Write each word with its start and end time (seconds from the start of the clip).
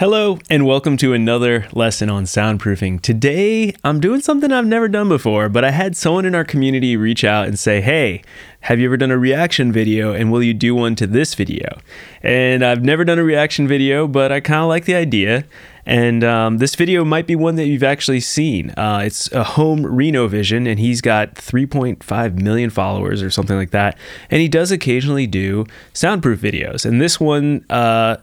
Hello, 0.00 0.38
and 0.48 0.64
welcome 0.64 0.96
to 0.96 1.12
another 1.12 1.68
lesson 1.72 2.08
on 2.08 2.24
soundproofing. 2.24 3.02
Today, 3.02 3.74
I'm 3.84 4.00
doing 4.00 4.22
something 4.22 4.50
I've 4.50 4.64
never 4.64 4.88
done 4.88 5.10
before, 5.10 5.50
but 5.50 5.62
I 5.62 5.72
had 5.72 5.94
someone 5.94 6.24
in 6.24 6.34
our 6.34 6.42
community 6.42 6.96
reach 6.96 7.22
out 7.22 7.46
and 7.46 7.58
say, 7.58 7.82
Hey, 7.82 8.22
have 8.60 8.80
you 8.80 8.86
ever 8.86 8.96
done 8.96 9.10
a 9.10 9.18
reaction 9.18 9.70
video 9.70 10.14
and 10.14 10.32
will 10.32 10.42
you 10.42 10.54
do 10.54 10.74
one 10.74 10.94
to 10.94 11.06
this 11.06 11.34
video? 11.34 11.78
And 12.22 12.64
I've 12.64 12.82
never 12.82 13.04
done 13.04 13.18
a 13.18 13.22
reaction 13.22 13.68
video, 13.68 14.06
but 14.06 14.32
I 14.32 14.40
kind 14.40 14.62
of 14.62 14.68
like 14.68 14.86
the 14.86 14.94
idea. 14.94 15.44
And 15.84 16.24
um, 16.24 16.56
this 16.56 16.76
video 16.76 17.04
might 17.04 17.26
be 17.26 17.36
one 17.36 17.56
that 17.56 17.66
you've 17.66 17.82
actually 17.82 18.20
seen. 18.20 18.70
Uh, 18.78 19.02
it's 19.04 19.30
a 19.32 19.44
home 19.44 19.80
RenoVision, 19.80 20.66
and 20.66 20.80
he's 20.80 21.02
got 21.02 21.34
3.5 21.34 22.40
million 22.40 22.70
followers 22.70 23.22
or 23.22 23.30
something 23.30 23.56
like 23.56 23.72
that. 23.72 23.98
And 24.30 24.40
he 24.40 24.48
does 24.48 24.70
occasionally 24.72 25.26
do 25.26 25.66
soundproof 25.92 26.40
videos. 26.40 26.86
And 26.86 27.02
this 27.02 27.20
one, 27.20 27.66
uh, 27.68 28.16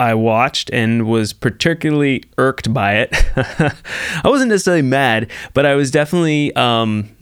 I 0.00 0.14
watched 0.14 0.70
and 0.72 1.06
was 1.06 1.32
particularly 1.32 2.22
irked 2.38 2.72
by 2.72 2.94
it. 2.96 3.10
I 3.36 4.28
wasn't 4.28 4.50
necessarily 4.50 4.82
mad, 4.82 5.30
but 5.54 5.66
I 5.66 5.74
was 5.74 5.90
definitely 5.90 6.54
um, 6.54 7.16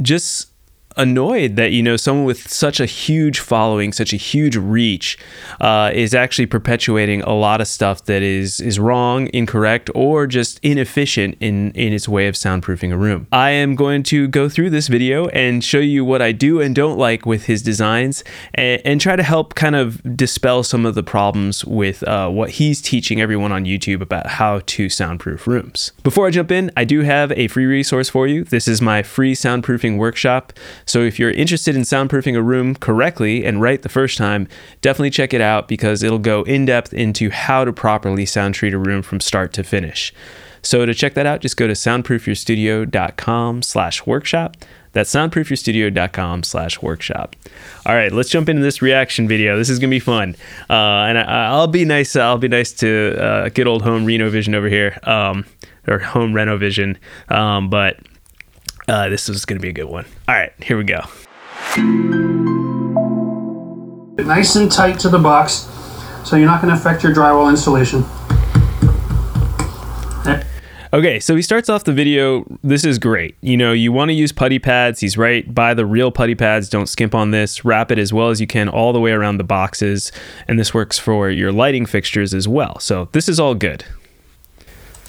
just 0.00 0.48
annoyed 0.96 1.56
that 1.56 1.72
you 1.72 1.82
know 1.82 1.96
someone 1.96 2.24
with 2.24 2.50
such 2.50 2.80
a 2.80 2.86
huge 2.86 3.38
following, 3.38 3.92
such 3.92 4.12
a 4.12 4.16
huge 4.16 4.56
reach, 4.56 5.18
uh, 5.60 5.90
is 5.92 6.14
actually 6.14 6.46
perpetuating 6.46 7.22
a 7.22 7.34
lot 7.34 7.60
of 7.60 7.68
stuff 7.68 8.04
that 8.04 8.22
is 8.22 8.60
is 8.60 8.78
wrong, 8.78 9.28
incorrect, 9.32 9.90
or 9.94 10.26
just 10.26 10.58
inefficient 10.62 11.36
in 11.40 11.72
in 11.72 11.92
its 11.92 12.08
way 12.08 12.28
of 12.28 12.34
soundproofing 12.34 12.92
a 12.92 12.96
room. 12.96 13.26
I 13.32 13.50
am 13.50 13.74
going 13.74 14.02
to 14.04 14.28
go 14.28 14.48
through 14.48 14.70
this 14.70 14.88
video 14.88 15.28
and 15.28 15.62
show 15.62 15.78
you 15.78 16.04
what 16.04 16.22
I 16.22 16.32
do 16.32 16.60
and 16.60 16.74
don't 16.74 16.98
like 16.98 17.26
with 17.26 17.46
his 17.46 17.62
designs, 17.62 18.24
and, 18.54 18.80
and 18.84 19.00
try 19.00 19.16
to 19.16 19.22
help 19.22 19.54
kind 19.54 19.76
of 19.76 20.16
dispel 20.16 20.62
some 20.62 20.86
of 20.86 20.94
the 20.94 21.02
problems 21.02 21.64
with 21.64 22.02
uh, 22.04 22.28
what 22.28 22.50
he's 22.50 22.80
teaching 22.80 23.20
everyone 23.20 23.52
on 23.52 23.64
YouTube 23.64 24.00
about 24.00 24.26
how 24.26 24.60
to 24.66 24.88
soundproof 24.88 25.46
rooms. 25.46 25.92
Before 26.02 26.26
I 26.26 26.30
jump 26.30 26.50
in, 26.50 26.70
I 26.76 26.84
do 26.84 27.00
have 27.00 27.32
a 27.32 27.48
free 27.48 27.66
resource 27.66 28.08
for 28.08 28.26
you. 28.26 28.44
This 28.44 28.68
is 28.68 28.80
my 28.80 29.02
free 29.02 29.34
soundproofing 29.34 29.98
workshop. 29.98 30.52
So 30.86 31.02
if 31.02 31.18
you're 31.18 31.30
interested 31.30 31.76
in 31.76 31.82
soundproofing 31.82 32.36
a 32.36 32.42
room 32.42 32.74
correctly 32.74 33.44
and 33.44 33.60
right 33.60 33.80
the 33.80 33.88
first 33.88 34.18
time, 34.18 34.48
definitely 34.80 35.10
check 35.10 35.32
it 35.32 35.40
out 35.40 35.68
because 35.68 36.02
it'll 36.02 36.18
go 36.18 36.42
in 36.42 36.66
depth 36.66 36.92
into 36.92 37.30
how 37.30 37.64
to 37.64 37.72
properly 37.72 38.26
sound 38.26 38.54
treat 38.54 38.74
a 38.74 38.78
room 38.78 39.02
from 39.02 39.20
start 39.20 39.52
to 39.54 39.64
finish. 39.64 40.12
So 40.62 40.86
to 40.86 40.94
check 40.94 41.14
that 41.14 41.26
out, 41.26 41.40
just 41.40 41.56
go 41.56 41.66
to 41.66 41.74
soundproofyourstudio.com 41.74 43.62
slash 43.62 44.06
workshop. 44.06 44.56
That's 44.92 45.12
soundproofyourstudio.com 45.12 46.44
slash 46.44 46.80
workshop. 46.80 47.36
All 47.84 47.94
right, 47.94 48.12
let's 48.12 48.30
jump 48.30 48.48
into 48.48 48.62
this 48.62 48.80
reaction 48.80 49.26
video. 49.28 49.58
This 49.58 49.68
is 49.68 49.78
gonna 49.78 49.90
be 49.90 49.98
fun, 49.98 50.36
uh, 50.70 50.72
and 50.72 51.18
I, 51.18 51.58
will 51.58 51.66
be 51.66 51.84
nice. 51.84 52.14
I'll 52.14 52.38
be 52.38 52.48
nice 52.48 52.72
to 52.74 53.20
uh, 53.20 53.48
good 53.48 53.66
old 53.66 53.82
home 53.82 54.06
RenoVision 54.06 54.54
over 54.54 54.68
here, 54.68 54.98
um, 55.02 55.44
or 55.88 55.98
home 55.98 56.32
RenoVision. 56.32 56.96
Um, 57.28 57.68
but 57.68 57.98
uh, 58.88 59.08
this 59.08 59.28
is 59.28 59.44
going 59.44 59.58
to 59.58 59.62
be 59.62 59.70
a 59.70 59.72
good 59.72 59.84
one. 59.84 60.04
All 60.28 60.34
right, 60.34 60.52
here 60.62 60.76
we 60.76 60.84
go. 60.84 61.00
Nice 64.22 64.56
and 64.56 64.70
tight 64.70 64.98
to 65.00 65.08
the 65.08 65.18
box, 65.18 65.68
so 66.24 66.36
you're 66.36 66.46
not 66.46 66.62
going 66.62 66.74
to 66.74 66.80
affect 66.80 67.02
your 67.02 67.12
drywall 67.14 67.50
installation. 67.50 68.04
Okay, 70.94 71.18
so 71.18 71.34
he 71.34 71.42
starts 71.42 71.68
off 71.68 71.82
the 71.82 71.92
video. 71.92 72.44
This 72.62 72.84
is 72.84 73.00
great. 73.00 73.34
You 73.40 73.56
know, 73.56 73.72
you 73.72 73.90
want 73.90 74.10
to 74.10 74.12
use 74.12 74.30
putty 74.30 74.60
pads. 74.60 75.00
He's 75.00 75.18
right. 75.18 75.52
Buy 75.52 75.74
the 75.74 75.84
real 75.84 76.12
putty 76.12 76.36
pads. 76.36 76.68
Don't 76.68 76.88
skimp 76.88 77.16
on 77.16 77.32
this. 77.32 77.64
Wrap 77.64 77.90
it 77.90 77.98
as 77.98 78.12
well 78.12 78.30
as 78.30 78.40
you 78.40 78.46
can 78.46 78.68
all 78.68 78.92
the 78.92 79.00
way 79.00 79.10
around 79.10 79.38
the 79.38 79.44
boxes. 79.44 80.12
And 80.46 80.56
this 80.56 80.72
works 80.72 80.96
for 80.96 81.30
your 81.30 81.50
lighting 81.50 81.84
fixtures 81.84 82.32
as 82.32 82.46
well. 82.46 82.78
So 82.78 83.08
this 83.10 83.28
is 83.28 83.40
all 83.40 83.56
good. 83.56 83.84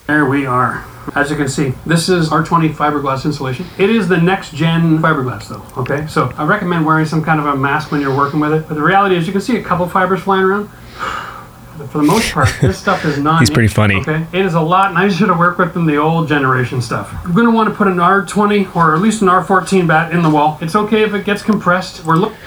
There 0.07 0.25
we 0.25 0.45
are. 0.45 0.85
As 1.15 1.31
you 1.31 1.35
can 1.35 1.47
see, 1.47 1.73
this 1.85 2.09
is 2.09 2.29
R20 2.29 2.73
fiberglass 2.73 3.25
insulation. 3.25 3.65
It 3.79 3.89
is 3.89 4.07
the 4.07 4.17
next 4.17 4.53
gen 4.53 4.99
fiberglass 4.99 5.47
though, 5.47 5.81
okay? 5.81 6.05
So 6.07 6.31
I 6.37 6.45
recommend 6.45 6.85
wearing 6.85 7.05
some 7.05 7.23
kind 7.23 7.39
of 7.39 7.47
a 7.47 7.55
mask 7.55 7.91
when 7.91 8.01
you're 8.01 8.15
working 8.15 8.39
with 8.39 8.53
it. 8.53 8.67
But 8.67 8.75
the 8.75 8.83
reality 8.83 9.15
is 9.15 9.25
you 9.25 9.31
can 9.31 9.41
see 9.41 9.57
a 9.57 9.63
couple 9.63 9.87
fibers 9.89 10.21
flying 10.21 10.43
around. 10.43 10.69
For 11.89 11.97
the 11.97 12.03
most 12.03 12.31
part, 12.31 12.49
this 12.61 12.77
stuff 12.77 13.03
is 13.03 13.17
not. 13.17 13.39
He's 13.41 13.49
pretty 13.49 13.67
funny. 13.67 13.95
Okay, 13.95 14.25
it 14.31 14.45
is 14.45 14.53
a 14.53 14.61
lot 14.61 14.93
nicer 14.93 15.27
to 15.27 15.33
work 15.33 15.57
with 15.57 15.73
than 15.73 15.85
the 15.85 15.97
old 15.97 16.27
generation 16.27 16.81
stuff. 16.81 17.11
You're 17.25 17.33
going 17.33 17.47
to 17.47 17.51
want 17.51 17.67
to 17.69 17.75
put 17.75 17.87
an 17.87 17.97
R20 17.97 18.75
or 18.75 18.95
at 18.95 19.01
least 19.01 19.21
an 19.21 19.27
R14 19.27 19.87
batt 19.87 20.13
in 20.13 20.21
the 20.21 20.29
wall. 20.29 20.57
It's 20.61 20.75
okay 20.75 21.03
if 21.03 21.13
it 21.13 21.25
gets 21.25 21.41
compressed. 21.41 22.05
We're 22.05 22.15
looking. 22.15 22.37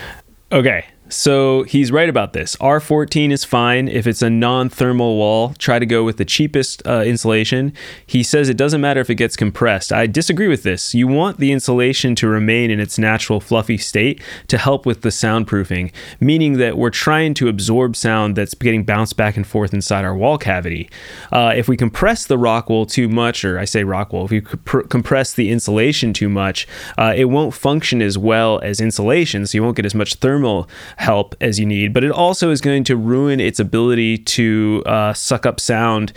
Okay, 0.50 0.86
so 1.08 1.62
he's 1.64 1.90
right 1.90 2.08
about 2.08 2.32
this. 2.32 2.56
R14 2.56 3.30
is 3.30 3.44
fine. 3.44 3.88
If 3.88 4.06
it's 4.06 4.22
a 4.22 4.30
non 4.30 4.68
thermal 4.68 5.16
wall, 5.16 5.54
try 5.58 5.78
to 5.78 5.86
go 5.86 6.04
with 6.04 6.16
the 6.16 6.24
cheapest 6.24 6.86
uh, 6.86 7.02
insulation. 7.02 7.72
He 8.06 8.22
says 8.22 8.48
it 8.48 8.56
doesn't 8.56 8.80
matter 8.80 9.00
if 9.00 9.10
it 9.10 9.14
gets 9.14 9.36
compressed. 9.36 9.92
I 9.92 10.06
disagree 10.06 10.48
with 10.48 10.62
this. 10.62 10.94
You 10.94 11.06
want 11.06 11.38
the 11.38 11.52
insulation 11.52 12.14
to 12.16 12.28
remain 12.28 12.70
in 12.70 12.80
its 12.80 12.98
natural 12.98 13.40
fluffy 13.40 13.78
state 13.78 14.22
to 14.48 14.58
help 14.58 14.86
with 14.86 15.02
the 15.02 15.08
soundproofing, 15.08 15.92
meaning 16.20 16.54
that 16.54 16.76
we're 16.76 16.90
trying 16.90 17.34
to 17.34 17.48
absorb 17.48 17.96
sound 17.96 18.36
that's 18.36 18.54
getting 18.54 18.84
bounced 18.84 19.16
back 19.16 19.36
and 19.36 19.46
forth 19.46 19.72
inside 19.72 20.04
our 20.04 20.16
wall 20.16 20.38
cavity. 20.38 20.90
Uh, 21.32 21.52
if 21.56 21.68
we 21.68 21.76
compress 21.76 22.26
the 22.26 22.38
rock 22.38 22.68
wool 22.68 22.86
too 22.86 23.08
much, 23.08 23.44
or 23.44 23.58
I 23.58 23.64
say 23.64 23.84
rock 23.84 24.12
wool, 24.12 24.26
if 24.26 24.30
we 24.30 24.40
comp- 24.40 24.90
compress 24.90 25.32
the 25.32 25.50
insulation 25.50 26.12
too 26.12 26.28
much, 26.28 26.66
uh, 26.96 27.14
it 27.16 27.26
won't 27.26 27.54
function 27.54 28.02
as 28.02 28.18
well 28.18 28.60
as 28.60 28.80
insulation, 28.80 29.46
so 29.46 29.56
you 29.56 29.62
won't 29.62 29.76
get 29.76 29.86
as 29.86 29.94
much 29.94 30.14
thermal 30.16 30.68
help 30.98 31.34
as 31.40 31.60
you 31.60 31.64
need, 31.64 31.92
but 31.92 32.02
it 32.02 32.10
also 32.10 32.50
is 32.50 32.60
going 32.60 32.82
to 32.84 32.96
ruin 32.96 33.38
its 33.38 33.60
ability 33.60 34.18
to 34.18 34.82
uh, 34.84 35.12
suck 35.12 35.46
up 35.46 35.60
sound 35.60 36.12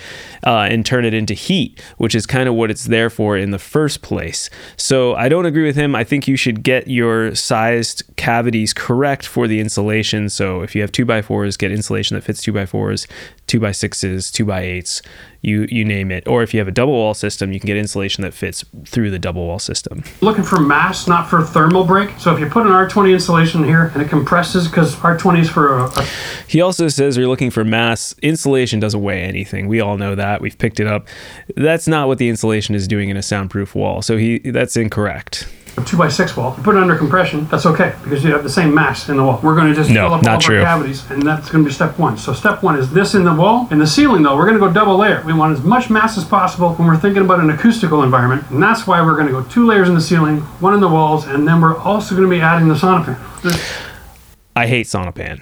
uh, 0.46 0.68
and 0.70 0.86
turn 0.86 1.06
it 1.06 1.14
into 1.14 1.36
heat, 1.36 1.80
which 1.98 2.16
is 2.16 2.26
kind 2.26 2.50
of 2.50 2.56
what 2.56 2.72
it's 2.72 2.86
there 2.86 3.10
for 3.10 3.38
in 3.38 3.52
the 3.52 3.60
first 3.60 4.02
place. 4.02 4.50
So 4.78 5.14
I 5.16 5.30
don't 5.30 5.46
agree 5.46 5.66
with 5.66 5.76
him. 5.76 5.96
I 5.96 6.04
think 6.04 6.28
you 6.28 6.36
should 6.36 6.64
get 6.64 6.88
your 6.88 7.36
sized 7.36 8.04
cavities 8.16 8.74
correct 8.74 9.28
for 9.28 9.48
the 9.48 9.60
insulation. 9.60 10.30
So 10.30 10.62
if 10.62 10.76
you 10.76 10.82
have 10.82 10.92
two 10.92 11.06
by 11.06 11.22
fours, 11.22 11.58
get 11.58 11.72
insulation 11.72 12.16
that 12.16 12.24
fits 12.24 12.42
two 12.42 12.52
by 12.52 12.66
fours, 12.66 13.08
two 13.52 13.60
by 13.60 13.74
sixes, 13.74 14.32
two 14.32 14.46
by 14.46 14.62
eights 14.62 15.02
you 15.42 15.68
you 15.70 15.84
name 15.84 16.12
it. 16.12 16.28
Or 16.28 16.44
if 16.44 16.54
you 16.54 16.60
have 16.60 16.68
a 16.68 16.72
double 16.72 16.94
wall 16.94 17.14
system, 17.14 17.52
you 17.52 17.60
can 17.60 17.68
get 17.68 17.78
insulation 17.78 18.22
that 18.22 18.34
fits 18.34 18.64
through 18.86 19.12
the 19.12 19.20
double 19.20 19.46
wall 19.46 19.60
system. 19.60 20.04
Looking 20.22 20.44
for 20.44 20.60
mass, 20.60 21.08
not 21.08 21.30
for 21.30 21.44
thermal 21.44 21.84
break. 21.84 22.12
So 22.20 22.34
if 22.34 22.40
you 22.40 22.48
put 22.48 22.66
an 22.66 22.72
R20 22.72 23.12
insulation 23.12 23.64
here 23.64 23.92
and 23.94 24.02
it 24.02 24.10
compresses 24.10 24.68
because 24.68 24.96
R20 24.96 25.42
is 25.42 25.50
for 25.50 25.80
a, 25.80 25.86
a 25.86 26.06
He 26.48 26.62
also 26.62 26.88
says 26.88 27.18
you're 27.18 27.28
looking 27.28 27.52
for 27.52 27.64
mass. 27.66 28.16
Insulation 28.22 28.80
doesn't 28.80 29.02
weigh 29.02 29.24
anything. 29.24 29.68
We 29.68 29.82
all 29.82 29.98
know 29.98 30.16
that. 30.16 30.42
We've 30.42 30.58
picked 30.58 30.80
it 30.80 30.88
up. 30.88 31.08
That's 31.56 31.88
not 31.88 32.08
what 32.08 32.20
the 32.20 32.30
insulation 32.30 32.76
is 32.76 32.88
doing 32.88 33.10
in 33.10 33.18
a 33.18 33.24
soundproof 33.24 33.76
wall. 33.76 34.02
So 34.02 34.18
he 34.18 34.40
that's 34.40 34.78
incorrect 34.78 35.48
a 35.78 35.84
two 35.84 35.98
by 35.98 36.10
six 36.10 36.36
wall, 36.36 36.54
you 36.58 36.64
put 36.64 36.76
it 36.76 36.82
under 36.82 36.96
compression, 36.96 37.46
that's 37.48 37.66
okay 37.66 37.94
because 38.04 38.24
you 38.24 38.32
have 38.32 38.44
the 38.44 38.50
same 38.50 38.74
mass 38.74 39.10
in 39.10 39.18
the 39.18 39.24
wall. 39.24 39.40
We're 39.42 39.56
going 39.56 39.68
to 39.68 39.74
just 39.74 39.90
no, 39.90 40.08
fill 40.08 40.14
up 40.16 40.28
all 40.28 40.40
true. 40.40 40.60
our 40.60 40.66
cavities, 40.66 41.10
and 41.10 41.22
that's 41.24 41.50
going 41.50 41.64
to 41.64 41.70
be 41.70 41.74
step 41.74 41.98
one. 41.98 42.18
So 42.18 42.34
step 42.34 42.64
one 42.64 42.78
is 42.78 42.92
this 42.92 43.16
in 43.16 43.24
the 43.24 43.34
wall. 43.34 43.68
In 43.72 43.80
the 43.80 43.88
ceiling, 43.88 44.24
though, 44.24 44.36
we're 44.36 44.46
going 44.46 44.60
to 44.60 44.66
go 44.66 44.72
double 44.72 44.98
layer. 44.98 45.24
We 45.26 45.34
want 45.34 45.58
as 45.58 45.64
much 45.64 45.90
mass 45.90 46.18
as 46.18 46.26
possible 46.26 46.74
when 46.76 46.88
we're 46.88 46.98
thinking 46.98 47.24
about 47.24 47.40
an 47.40 47.50
acoustical 47.50 48.04
environment, 48.04 48.50
and 48.52 48.62
that's 48.62 48.86
why 48.86 49.02
we're 49.02 49.16
going 49.16 49.28
to 49.28 49.34
go 49.34 49.44
two 49.44 49.66
layers 49.66 49.88
in 49.88 49.96
the 49.96 50.02
ceiling, 50.02 50.40
one 50.60 50.74
in 50.74 50.82
the 50.82 50.90
walls, 50.90 51.28
and 51.28 51.48
then 51.48 51.62
we're 51.62 51.78
also 51.78 52.16
going 52.16 52.30
to 52.30 52.36
be 52.36 52.42
adding 52.42 52.68
the 52.68 52.76
Sonopan. 52.76 53.18
I 54.56 54.68
hate 54.68 54.86
Sonopan. 54.86 55.42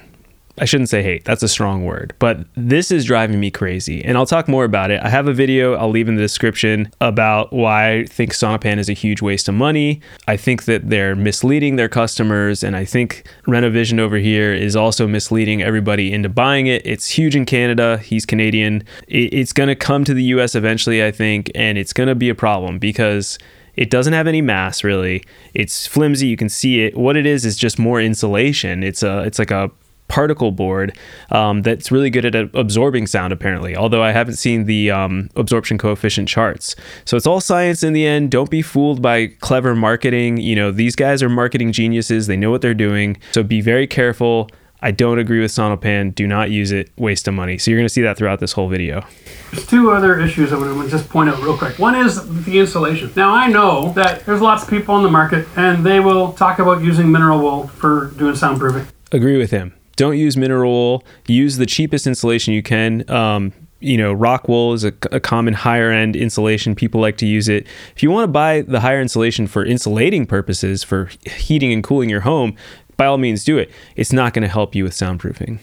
I 0.59 0.65
shouldn't 0.65 0.89
say 0.89 1.01
hate, 1.01 1.25
that's 1.25 1.43
a 1.43 1.47
strong 1.47 1.85
word, 1.85 2.13
but 2.19 2.39
this 2.55 2.91
is 2.91 3.05
driving 3.05 3.39
me 3.39 3.49
crazy. 3.49 4.03
And 4.03 4.17
I'll 4.17 4.25
talk 4.25 4.47
more 4.47 4.65
about 4.65 4.91
it. 4.91 5.01
I 5.01 5.09
have 5.09 5.27
a 5.27 5.33
video 5.33 5.75
I'll 5.75 5.89
leave 5.89 6.09
in 6.09 6.15
the 6.15 6.21
description 6.21 6.91
about 6.99 7.53
why 7.53 7.93
I 7.93 8.05
think 8.05 8.33
Sonopan 8.33 8.77
is 8.77 8.89
a 8.89 8.93
huge 8.93 9.21
waste 9.21 9.47
of 9.47 9.55
money. 9.55 10.01
I 10.27 10.37
think 10.37 10.65
that 10.65 10.89
they're 10.89 11.15
misleading 11.15 11.77
their 11.77 11.89
customers, 11.89 12.63
and 12.63 12.75
I 12.75 12.85
think 12.85 13.23
RenoVision 13.47 13.99
over 13.99 14.17
here 14.17 14.53
is 14.53 14.75
also 14.75 15.07
misleading 15.07 15.61
everybody 15.61 16.11
into 16.11 16.29
buying 16.29 16.67
it. 16.67 16.85
It's 16.85 17.09
huge 17.09 17.35
in 17.35 17.45
Canada, 17.45 17.97
he's 17.99 18.25
Canadian. 18.25 18.83
It's 19.07 19.53
going 19.53 19.69
to 19.69 19.75
come 19.75 20.03
to 20.05 20.13
the 20.13 20.23
US 20.23 20.55
eventually, 20.55 21.03
I 21.03 21.11
think, 21.11 21.49
and 21.55 21.77
it's 21.77 21.93
going 21.93 22.09
to 22.09 22.15
be 22.15 22.29
a 22.29 22.35
problem 22.35 22.79
because 22.79 23.37
it 23.75 23.89
doesn't 23.89 24.13
have 24.13 24.27
any 24.27 24.41
mass 24.41 24.83
really. 24.83 25.23
It's 25.53 25.87
flimsy. 25.87 26.27
You 26.27 26.35
can 26.35 26.49
see 26.49 26.81
it. 26.81 26.97
What 26.97 27.15
it 27.15 27.25
is 27.25 27.45
is 27.45 27.55
just 27.55 27.79
more 27.79 28.01
insulation. 28.01 28.83
It's 28.83 29.03
a 29.03 29.23
it's 29.23 29.39
like 29.39 29.51
a 29.51 29.71
particle 30.09 30.51
board 30.51 30.97
um, 31.31 31.61
that's 31.61 31.91
really 31.91 32.09
good 32.09 32.25
at 32.25 32.35
absorbing 32.53 33.07
sound, 33.07 33.31
apparently, 33.31 33.75
although 33.75 34.03
I 34.03 34.11
haven't 34.11 34.35
seen 34.35 34.65
the 34.65 34.91
um, 34.91 35.29
absorption 35.37 35.77
coefficient 35.77 36.27
charts. 36.27 36.75
So 37.05 37.15
it's 37.15 37.27
all 37.27 37.39
science 37.39 37.83
in 37.83 37.93
the 37.93 38.05
end. 38.05 38.31
Don't 38.31 38.49
be 38.49 38.61
fooled 38.61 39.01
by 39.01 39.27
clever 39.27 39.75
marketing. 39.75 40.37
You 40.37 40.55
know, 40.55 40.71
these 40.71 40.95
guys 40.95 41.23
are 41.23 41.29
marketing 41.29 41.71
geniuses, 41.71 42.27
they 42.27 42.35
know 42.35 42.51
what 42.51 42.61
they're 42.61 42.73
doing. 42.73 43.17
So 43.31 43.43
be 43.43 43.61
very 43.61 43.87
careful. 43.87 44.49
I 44.81 44.91
don't 44.91 45.19
agree 45.19 45.41
with 45.41 45.51
Sonopan. 45.51 46.15
Do 46.15 46.25
not 46.25 46.51
use 46.51 46.71
it. 46.71 46.89
Waste 46.97 47.27
of 47.27 47.33
money. 47.33 47.57
So 47.57 47.69
you're 47.69 47.77
going 47.77 47.87
to 47.87 47.93
see 47.93 48.01
that 48.03 48.17
throughout 48.17 48.39
this 48.39 48.53
whole 48.53 48.69
video. 48.69 49.05
There's 49.51 49.67
two 49.67 49.91
other 49.91 50.19
issues 50.21 50.53
I 50.53 50.57
want 50.57 50.85
to 50.85 50.89
just 50.89 51.09
point 51.09 51.29
out 51.29 51.41
real 51.43 51.57
quick. 51.57 51.77
One 51.79 51.95
is 51.95 52.45
the 52.45 52.59
insulation. 52.59 53.11
Now 53.13 53.33
I 53.33 53.47
know 53.47 53.91
that 53.93 54.25
there's 54.25 54.39
lots 54.41 54.63
of 54.63 54.69
people 54.69 54.95
on 54.95 55.03
the 55.03 55.11
market 55.11 55.47
and 55.57 55.85
they 55.85 55.99
will 55.99 56.31
talk 56.31 56.59
about 56.59 56.81
using 56.81 57.11
mineral 57.11 57.39
wool 57.39 57.67
for 57.67 58.11
doing 58.11 58.35
soundproofing. 58.35 58.85
Agree 59.11 59.37
with 59.37 59.51
him 59.51 59.73
don't 59.99 60.17
use 60.17 60.37
mineral 60.37 60.71
wool. 60.71 61.03
Use 61.27 61.57
the 61.57 61.65
cheapest 61.65 62.07
insulation 62.07 62.53
you 62.53 62.63
can. 62.63 63.07
Um, 63.11 63.51
you 63.81 63.97
know, 63.97 64.15
Rockwool 64.15 64.73
is 64.73 64.85
a, 64.85 64.93
a, 65.11 65.19
common 65.19 65.53
higher 65.53 65.91
end 65.91 66.15
insulation. 66.15 66.73
People 66.73 67.01
like 67.01 67.17
to 67.17 67.25
use 67.25 67.49
it. 67.49 67.67
If 67.95 68.01
you 68.01 68.09
want 68.09 68.23
to 68.23 68.31
buy 68.31 68.61
the 68.61 68.79
higher 68.79 69.01
insulation 69.01 69.45
for 69.45 69.65
insulating 69.65 70.25
purposes, 70.25 70.85
for 70.85 71.09
heating 71.25 71.73
and 71.73 71.83
cooling 71.83 72.09
your 72.09 72.21
home, 72.21 72.55
by 72.95 73.07
all 73.07 73.17
means 73.17 73.43
do 73.43 73.57
it. 73.57 73.69
It's 73.97 74.13
not 74.13 74.33
going 74.33 74.43
to 74.43 74.49
help 74.49 74.73
you 74.73 74.85
with 74.85 74.93
soundproofing. 74.93 75.59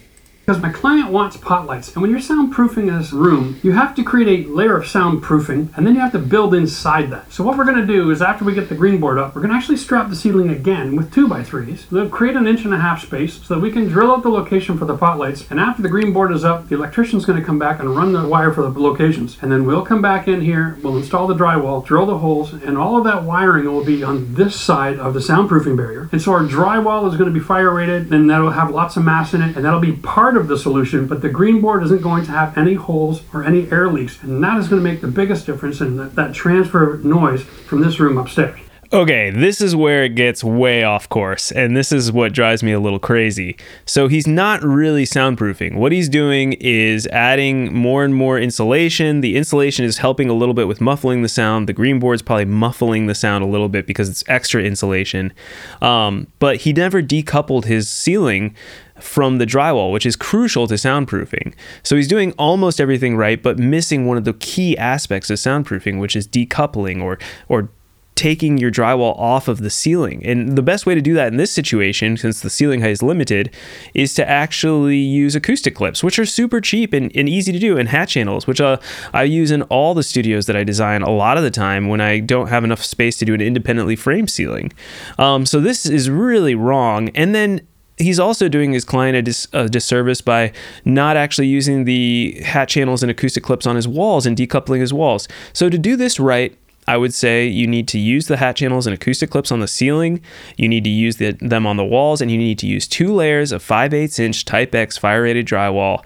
Because 0.47 0.61
my 0.61 0.71
client 0.71 1.11
wants 1.11 1.35
pot 1.35 1.65
lights. 1.65 1.93
And 1.93 2.01
when 2.01 2.09
you're 2.09 2.21
soundproofing 2.21 2.87
this 2.87 3.11
room, 3.11 3.59
you 3.63 3.73
have 3.73 3.93
to 3.95 4.01
create 4.01 4.47
a 4.47 4.49
layer 4.49 4.77
of 4.77 4.85
soundproofing 4.85 5.75
and 5.75 5.85
then 5.85 5.93
you 5.93 5.99
have 5.99 6.13
to 6.13 6.19
build 6.19 6.53
inside 6.53 7.09
that. 7.09 7.33
So 7.33 7.43
what 7.43 7.57
we're 7.57 7.65
going 7.65 7.85
to 7.85 7.85
do 7.85 8.11
is 8.11 8.21
after 8.21 8.45
we 8.45 8.53
get 8.53 8.69
the 8.69 8.75
green 8.75 9.01
board 9.01 9.17
up, 9.17 9.35
we're 9.35 9.41
going 9.41 9.51
to 9.51 9.57
actually 9.57 9.75
strap 9.75 10.07
the 10.07 10.15
ceiling 10.15 10.49
again 10.49 10.95
with 10.95 11.13
two 11.13 11.27
by 11.27 11.43
threes. 11.43 11.85
We'll 11.91 12.07
create 12.07 12.37
an 12.37 12.47
inch 12.47 12.63
and 12.63 12.73
a 12.73 12.77
half 12.77 13.01
space 13.01 13.45
so 13.45 13.55
that 13.55 13.59
we 13.59 13.73
can 13.73 13.89
drill 13.89 14.09
out 14.09 14.23
the 14.23 14.29
location 14.29 14.77
for 14.77 14.85
the 14.85 14.95
pot 14.95 15.17
lights. 15.17 15.45
And 15.51 15.59
after 15.59 15.81
the 15.81 15.89
green 15.89 16.13
board 16.13 16.31
is 16.31 16.45
up, 16.45 16.69
the 16.69 16.75
electrician's 16.75 17.25
going 17.25 17.37
to 17.37 17.45
come 17.45 17.59
back 17.59 17.81
and 17.81 17.93
run 17.93 18.13
the 18.13 18.25
wire 18.25 18.53
for 18.53 18.61
the 18.61 18.69
locations. 18.79 19.37
And 19.41 19.51
then 19.51 19.65
we'll 19.65 19.85
come 19.85 20.01
back 20.01 20.29
in 20.29 20.39
here, 20.39 20.79
we'll 20.81 20.95
install 20.95 21.27
the 21.27 21.35
drywall, 21.35 21.85
drill 21.85 22.05
the 22.05 22.19
holes, 22.19 22.53
and 22.53 22.77
all 22.77 22.97
of 22.97 23.03
that 23.03 23.23
wiring 23.23 23.65
will 23.65 23.83
be 23.83 24.01
on 24.01 24.35
this 24.35 24.57
side 24.57 24.97
of 24.97 25.13
the 25.13 25.19
soundproofing 25.19 25.75
barrier. 25.75 26.07
And 26.13 26.21
so 26.21 26.31
our 26.31 26.43
drywall 26.43 27.05
is 27.11 27.17
going 27.17 27.27
to 27.33 27.37
be 27.37 27.45
fire 27.45 27.73
rated 27.73 28.13
and 28.13 28.29
that'll 28.29 28.51
have 28.51 28.71
lots 28.71 28.95
of 28.95 29.03
mass 29.03 29.33
in 29.33 29.41
it 29.41 29.57
and 29.57 29.65
that'll 29.65 29.81
be 29.81 29.91
part 29.91 30.36
of 30.39 30.47
the 30.47 30.57
solution, 30.57 31.07
but 31.07 31.21
the 31.21 31.29
green 31.29 31.61
board 31.61 31.83
isn't 31.83 32.01
going 32.01 32.25
to 32.25 32.31
have 32.31 32.57
any 32.57 32.73
holes 32.75 33.21
or 33.33 33.43
any 33.43 33.71
air 33.71 33.89
leaks. 33.89 34.21
And 34.23 34.43
that 34.43 34.57
is 34.57 34.67
going 34.67 34.81
to 34.81 34.89
make 34.89 35.01
the 35.01 35.07
biggest 35.07 35.45
difference 35.45 35.81
in 35.81 35.97
that, 35.97 36.15
that 36.15 36.33
transfer 36.33 36.99
noise 37.03 37.43
from 37.43 37.81
this 37.81 37.99
room 37.99 38.17
upstairs. 38.17 38.59
Okay, 38.93 39.31
this 39.31 39.59
is 39.59 39.75
where 39.75 40.05
it 40.05 40.15
gets 40.15 40.45
way 40.45 40.81
off 40.85 41.09
course, 41.09 41.51
and 41.51 41.75
this 41.75 41.91
is 41.91 42.09
what 42.09 42.31
drives 42.31 42.63
me 42.63 42.71
a 42.71 42.79
little 42.79 42.99
crazy. 42.99 43.57
So, 43.85 44.07
he's 44.07 44.25
not 44.25 44.63
really 44.63 45.03
soundproofing. 45.03 45.75
What 45.75 45.91
he's 45.91 46.07
doing 46.07 46.53
is 46.53 47.05
adding 47.07 47.73
more 47.73 48.05
and 48.05 48.15
more 48.15 48.39
insulation. 48.39 49.19
The 49.19 49.35
insulation 49.35 49.83
is 49.83 49.97
helping 49.97 50.29
a 50.29 50.33
little 50.33 50.53
bit 50.53 50.69
with 50.69 50.79
muffling 50.79 51.21
the 51.21 51.27
sound. 51.27 51.67
The 51.67 51.73
green 51.73 51.99
board's 51.99 52.21
probably 52.21 52.45
muffling 52.45 53.07
the 53.07 53.15
sound 53.15 53.43
a 53.43 53.47
little 53.47 53.67
bit 53.67 53.87
because 53.87 54.07
it's 54.07 54.23
extra 54.29 54.63
insulation. 54.63 55.33
Um, 55.81 56.27
but 56.39 56.55
he 56.57 56.71
never 56.71 57.03
decoupled 57.03 57.65
his 57.65 57.89
ceiling 57.89 58.55
from 58.99 59.37
the 59.37 59.45
drywall, 59.45 59.91
which 59.91 60.05
is 60.05 60.15
crucial 60.15 60.67
to 60.67 60.75
soundproofing. 60.75 61.53
So 61.83 61.95
he's 61.95 62.07
doing 62.07 62.33
almost 62.33 62.81
everything 62.81 63.15
right, 63.15 63.41
but 63.41 63.57
missing 63.57 64.05
one 64.05 64.17
of 64.17 64.25
the 64.25 64.33
key 64.33 64.77
aspects 64.77 65.29
of 65.29 65.37
soundproofing, 65.37 65.99
which 65.99 66.15
is 66.15 66.27
decoupling 66.27 67.01
or 67.01 67.17
or 67.47 67.69
taking 68.17 68.57
your 68.57 68.71
drywall 68.71 69.17
off 69.19 69.47
of 69.47 69.59
the 69.59 69.69
ceiling. 69.69 70.25
And 70.25 70.57
the 70.57 70.63
best 70.63 70.87
way 70.87 70.95
to 70.95 71.01
do 71.01 71.13
that 71.13 71.27
in 71.27 71.37
this 71.37 71.51
situation, 71.51 72.17
since 72.17 72.41
the 72.41 72.49
ceiling 72.49 72.81
height 72.81 72.89
is 72.89 73.03
limited, 73.03 73.53
is 73.93 74.15
to 74.15 74.27
actually 74.27 74.97
use 74.97 75.35
acoustic 75.35 75.75
clips, 75.75 76.03
which 76.03 76.17
are 76.17 76.25
super 76.25 76.59
cheap 76.59 76.93
and, 76.93 77.15
and 77.15 77.29
easy 77.29 77.51
to 77.51 77.59
do, 77.59 77.77
and 77.77 77.89
hat 77.89 78.09
channels, 78.09 78.47
which 78.47 78.59
uh, 78.59 78.77
I 79.13 79.23
use 79.23 79.51
in 79.51 79.61
all 79.63 79.93
the 79.93 80.01
studios 80.01 80.47
that 80.47 80.55
I 80.55 80.63
design 80.63 81.03
a 81.03 81.11
lot 81.11 81.37
of 81.37 81.43
the 81.43 81.51
time 81.51 81.87
when 81.87 82.01
I 82.01 82.19
don't 82.19 82.47
have 82.47 82.63
enough 82.63 82.83
space 82.83 83.17
to 83.17 83.25
do 83.25 83.35
an 83.35 83.41
independently 83.41 83.95
framed 83.95 84.31
ceiling. 84.31 84.73
Um, 85.19 85.45
so 85.45 85.59
this 85.59 85.85
is 85.85 86.09
really 86.09 86.55
wrong. 86.55 87.09
And 87.09 87.35
then 87.35 87.67
he's 87.97 88.19
also 88.19 88.47
doing 88.47 88.71
his 88.71 88.85
client 88.85 89.17
a, 89.17 89.21
dis- 89.21 89.47
a, 89.53 89.67
disservice 89.67 90.21
by 90.21 90.51
not 90.85 91.17
actually 91.17 91.47
using 91.47 91.85
the 91.85 92.39
hat 92.43 92.69
channels 92.69 93.03
and 93.03 93.11
acoustic 93.11 93.43
clips 93.43 93.65
on 93.65 93.75
his 93.75 93.87
walls 93.87 94.25
and 94.25 94.37
decoupling 94.37 94.79
his 94.79 94.93
walls. 94.93 95.27
So 95.53 95.69
to 95.69 95.77
do 95.77 95.95
this 95.95 96.19
right, 96.19 96.57
I 96.87 96.95
would 96.95 97.13
say 97.13 97.45
you 97.45 97.67
need 97.67 97.87
to 97.89 97.99
use 97.99 98.27
the 98.27 98.37
hat 98.37 98.55
channels 98.55 98.87
and 98.87 98.93
acoustic 98.93 99.29
clips 99.29 99.51
on 99.51 99.59
the 99.59 99.67
ceiling. 99.67 100.21
You 100.55 100.69
need 100.69 100.85
to 100.85 100.89
use 100.89 101.17
the, 101.17 101.31
them 101.33 101.67
on 101.67 101.75
the 101.75 101.83
walls, 101.83 102.21
and 102.21 102.31
you 102.31 102.37
need 102.37 102.57
to 102.59 102.67
use 102.67 102.87
two 102.87 103.13
layers 103.13 103.51
of 103.51 103.61
5 103.61 103.93
8 103.93 104.19
inch 104.19 104.45
Type 104.45 104.73
X 104.73 104.97
fire 104.97 105.23
rated 105.23 105.45
drywall 105.45 106.05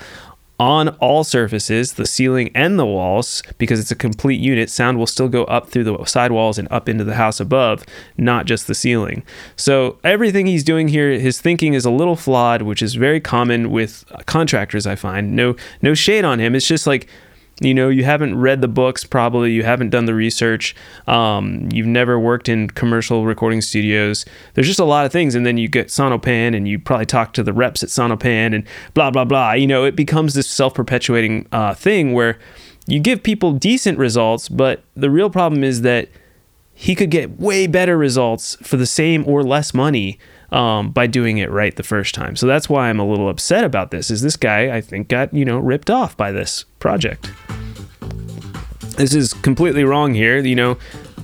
on 0.61 0.89
all 0.99 1.23
surfaces, 1.23 1.93
the 1.93 2.05
ceiling 2.05 2.51
and 2.53 2.77
the 2.77 2.85
walls, 2.85 3.41
because 3.57 3.79
it's 3.79 3.89
a 3.89 3.95
complete 3.95 4.39
unit, 4.39 4.69
sound 4.69 4.99
will 4.99 5.07
still 5.07 5.27
go 5.27 5.43
up 5.45 5.69
through 5.69 5.83
the 5.83 6.05
sidewalls 6.05 6.59
and 6.59 6.67
up 6.69 6.87
into 6.87 7.03
the 7.03 7.15
house 7.15 7.39
above, 7.39 7.83
not 8.15 8.45
just 8.45 8.67
the 8.67 8.75
ceiling. 8.75 9.23
So 9.55 9.97
everything 10.03 10.45
he's 10.45 10.63
doing 10.63 10.87
here, 10.87 11.13
his 11.13 11.41
thinking 11.41 11.73
is 11.73 11.83
a 11.83 11.89
little 11.89 12.15
flawed, 12.15 12.61
which 12.61 12.83
is 12.83 12.93
very 12.93 13.19
common 13.19 13.71
with 13.71 14.05
contractors, 14.27 14.85
I 14.85 14.93
find. 14.93 15.35
No 15.35 15.55
no 15.81 15.95
shade 15.95 16.25
on 16.25 16.37
him. 16.37 16.53
It's 16.53 16.67
just 16.67 16.85
like 16.85 17.07
you 17.61 17.73
know 17.73 17.89
you 17.89 18.03
haven't 18.03 18.37
read 18.37 18.59
the 18.59 18.67
books 18.67 19.03
probably 19.03 19.51
you 19.51 19.63
haven't 19.63 19.91
done 19.91 20.05
the 20.05 20.13
research 20.13 20.75
um, 21.07 21.69
you've 21.71 21.87
never 21.87 22.19
worked 22.19 22.49
in 22.49 22.67
commercial 22.69 23.25
recording 23.25 23.61
studios 23.61 24.25
there's 24.55 24.67
just 24.67 24.79
a 24.79 24.85
lot 24.85 25.05
of 25.05 25.11
things 25.11 25.35
and 25.35 25.45
then 25.45 25.57
you 25.57 25.69
get 25.69 25.87
Sonopan 25.87 26.55
and 26.55 26.67
you 26.67 26.79
probably 26.79 27.05
talk 27.05 27.33
to 27.33 27.43
the 27.43 27.53
reps 27.53 27.83
at 27.83 27.89
Sonopan 27.89 28.53
and 28.53 28.65
blah 28.93 29.11
blah 29.11 29.25
blah 29.25 29.53
you 29.53 29.67
know 29.67 29.85
it 29.85 29.95
becomes 29.95 30.33
this 30.33 30.49
self-perpetuating 30.49 31.47
uh, 31.51 31.73
thing 31.73 32.13
where 32.13 32.37
you 32.87 32.99
give 32.99 33.21
people 33.23 33.53
decent 33.53 33.97
results 33.97 34.49
but 34.49 34.83
the 34.95 35.09
real 35.09 35.29
problem 35.29 35.63
is 35.63 35.83
that 35.83 36.09
he 36.73 36.95
could 36.95 37.11
get 37.11 37.39
way 37.39 37.67
better 37.67 37.95
results 37.95 38.57
for 38.63 38.75
the 38.75 38.87
same 38.87 39.23
or 39.27 39.43
less 39.43 39.71
money 39.71 40.17
um, 40.51 40.91
by 40.91 41.07
doing 41.07 41.37
it 41.37 41.51
right 41.51 41.75
the 41.75 41.83
first 41.83 42.13
time. 42.15 42.35
So 42.35 42.47
that's 42.47 42.67
why 42.67 42.89
I'm 42.89 42.99
a 42.99 43.07
little 43.07 43.29
upset 43.29 43.63
about 43.63 43.91
this. 43.91 44.11
Is 44.11 44.21
this 44.21 44.35
guy 44.35 44.75
I 44.75 44.81
think 44.81 45.07
got 45.07 45.33
you 45.33 45.45
know 45.45 45.59
ripped 45.59 45.89
off 45.89 46.17
by 46.17 46.31
this 46.31 46.65
project? 46.79 47.31
This 49.01 49.15
is 49.15 49.33
completely 49.33 49.83
wrong 49.83 50.13
here. 50.13 50.37
You 50.37 50.55
know, 50.55 50.77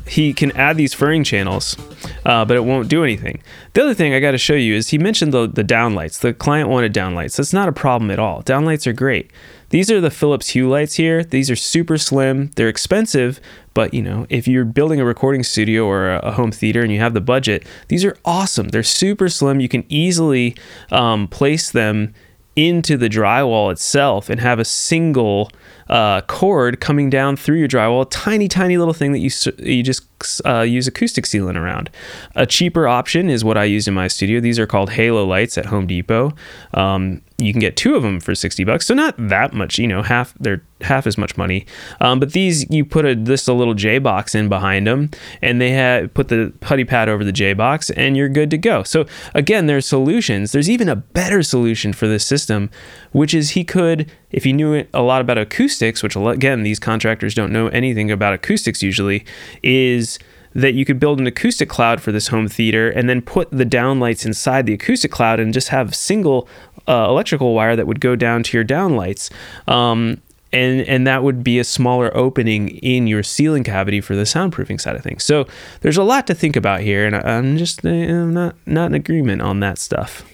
he 0.08 0.34
can 0.34 0.52
add 0.54 0.78
these 0.78 0.96
furring 0.96 1.24
channels, 1.24 1.78
uh, 2.26 2.44
but 2.44 2.58
it 2.58 2.64
won't 2.64 2.90
do 2.90 3.04
anything. 3.04 3.40
The 3.74 3.84
other 3.84 3.94
thing 3.94 4.16
I 4.16 4.20
got 4.20 4.32
to 4.32 4.40
show 4.40 4.56
you 4.56 4.74
is 4.74 4.90
he 4.90 4.98
mentioned 4.98 5.32
the 5.32 5.48
the 5.48 5.64
downlights. 5.64 6.20
The 6.20 6.34
client 6.34 6.70
wanted 6.70 6.92
downlights. 6.92 7.38
That's 7.38 7.54
not 7.54 7.70
a 7.70 7.72
problem 7.72 8.10
at 8.10 8.18
all. 8.18 8.42
Downlights 8.42 8.88
are 8.88 8.94
great. 8.94 9.30
These 9.70 9.92
are 9.92 10.02
the 10.02 10.10
Philips 10.10 10.50
Hue 10.50 10.68
lights 10.68 10.96
here. 10.96 11.24
These 11.24 11.52
are 11.52 11.56
super 11.56 12.00
slim. 12.00 12.50
They're 12.56 12.70
expensive, 12.70 13.40
but 13.76 13.94
you 13.94 14.02
know, 14.02 14.26
if 14.30 14.48
you're 14.48 14.66
building 14.66 15.00
a 15.00 15.06
recording 15.06 15.44
studio 15.44 15.86
or 15.86 16.14
a, 16.14 16.32
home 16.32 16.52
theater 16.52 16.82
and 16.82 16.92
you 16.92 17.00
have 17.00 17.14
the 17.14 17.22
budget, 17.22 17.64
these 17.90 18.04
are 18.04 18.18
awesome. 18.26 18.70
They're 18.70 18.82
super 18.82 19.30
slim. 19.30 19.60
You 19.60 19.70
can 19.70 19.86
easily 19.88 20.56
um, 20.90 21.28
place 21.28 21.70
them 21.70 22.16
into 22.58 22.98
the 22.98 23.08
drywall 23.08 23.72
itself 23.72 24.30
and 24.30 24.42
have 24.42 24.60
a 24.60 24.66
single 24.66 25.50
uh, 25.90 26.22
cord 26.22 26.82
coming 26.82 27.10
down 27.10 27.38
through 27.38 27.58
your 27.58 27.68
drywall, 27.68 28.02
a 28.02 28.10
tiny, 28.10 28.48
tiny 28.48 28.78
little 28.78 28.96
thing 28.96 29.14
that 29.14 29.20
you 29.20 29.30
you 29.60 29.84
just 29.84 30.04
uh, 30.46 30.62
use 30.62 30.88
acoustic 30.88 31.26
sealant 31.26 31.56
around. 31.56 31.90
A 32.36 32.46
cheaper 32.46 32.88
option 32.88 33.30
is 33.30 33.46
what 33.46 33.58
I 33.58 33.64
use 33.66 33.88
in 33.88 33.94
my 33.94 34.08
studio. 34.08 34.42
These 34.42 34.58
are 34.58 34.66
called 34.66 34.90
Halo 34.90 35.24
lights 35.24 35.58
at 35.58 35.68
Home 35.68 35.86
Depot. 35.86 36.34
Um, 36.74 37.22
you 37.40 37.54
can 37.54 37.60
get 37.60 37.78
two 37.78 37.96
of 37.96 38.02
them 38.02 38.20
for 38.20 38.34
60 38.34 38.64
bucks. 38.64 38.88
So 38.88 38.94
not 38.94 39.16
that 39.18 39.54
much 39.54 39.78
you 39.78 39.88
know 39.88 40.02
half 40.02 40.34
they're 40.40 40.64
half 40.82 41.06
as 41.06 41.18
much 41.18 41.38
money. 41.38 41.66
Um, 42.02 42.20
but 42.20 42.34
these 42.34 42.70
you 42.70 42.84
put 42.84 43.06
a 43.06 43.16
this 43.16 43.48
a 43.48 43.54
little 43.54 43.74
j 43.74 44.00
box 44.00 44.34
in 44.34 44.50
behind 44.50 44.88
them 44.88 45.12
and 45.42 45.62
they 45.62 46.08
put 46.14 46.30
the 46.30 46.54
putty 46.62 46.84
pad 46.84 47.10
over 47.10 47.24
the 47.24 47.32
j 47.32 47.54
box 47.54 47.90
and 47.92 48.18
you're 48.18 48.30
good 48.30 48.50
to 48.52 48.58
go. 48.58 48.84
So 48.84 49.06
again 49.36 49.68
there's 49.68 49.86
solutions. 49.86 50.52
There's 50.52 50.70
even 50.70 50.90
a 50.90 50.96
better 50.96 51.44
solution 51.44 51.94
for 51.94 52.08
this 52.08 52.26
system 52.26 52.72
which 53.12 53.34
is 53.34 53.52
he 53.52 53.64
could 53.64 54.12
if 54.32 54.44
he 54.44 54.52
knew 54.52 54.86
a 54.94 55.02
lot 55.02 55.22
about 55.22 55.38
acoustics 55.38 56.02
which 56.02 56.16
again 56.16 56.64
these 56.64 56.80
contractors 56.80 57.36
don't 57.36 57.52
know 57.52 57.68
anything 57.68 58.10
about 58.10 58.34
acoustics 58.34 58.82
usually 58.82 59.24
is 59.62 60.18
that 60.58 60.74
you 60.74 60.84
could 60.86 61.00
build 61.00 61.20
an 61.20 61.28
acoustic 61.28 61.70
cloud 61.70 62.02
for 62.02 62.12
this 62.12 62.30
home 62.30 62.48
theater 62.48 62.90
and 62.90 63.08
then 63.08 63.22
put 63.22 63.50
the 63.52 63.64
downlights 63.64 64.26
inside 64.26 64.66
the 64.66 64.74
acoustic 64.74 65.12
cloud 65.12 65.40
and 65.40 65.54
just 65.54 65.68
have 65.68 65.94
single 65.94 66.50
uh, 66.88 67.06
electrical 67.08 67.54
wire 67.54 67.76
that 67.76 67.86
would 67.86 68.02
go 68.02 68.16
down 68.16 68.42
to 68.42 68.58
your 68.58 68.66
downlights. 68.66 69.32
Um, 69.72 70.20
and 70.52 70.82
and 70.82 71.06
that 71.06 71.24
would 71.24 71.44
be 71.44 71.60
a 71.60 71.64
smaller 71.64 72.16
opening 72.18 72.70
in 72.70 73.06
your 73.06 73.22
ceiling 73.22 73.64
cavity 73.64 74.02
for 74.02 74.16
the 74.16 74.24
soundproofing 74.24 74.82
side 74.82 74.96
of 74.96 75.04
things. 75.04 75.24
So 75.24 75.46
there's 75.82 75.98
a 75.98 76.04
lot 76.04 76.26
to 76.28 76.34
think 76.34 76.56
about 76.56 76.82
here, 76.82 77.06
and 77.06 77.16
I'm 77.16 77.58
just 77.58 77.86
I'm 77.86 78.34
not 78.34 78.56
not 78.66 78.88
in 78.88 78.96
agreement 78.96 79.44
on 79.44 79.60
that 79.60 79.78
stuff. 79.78 80.26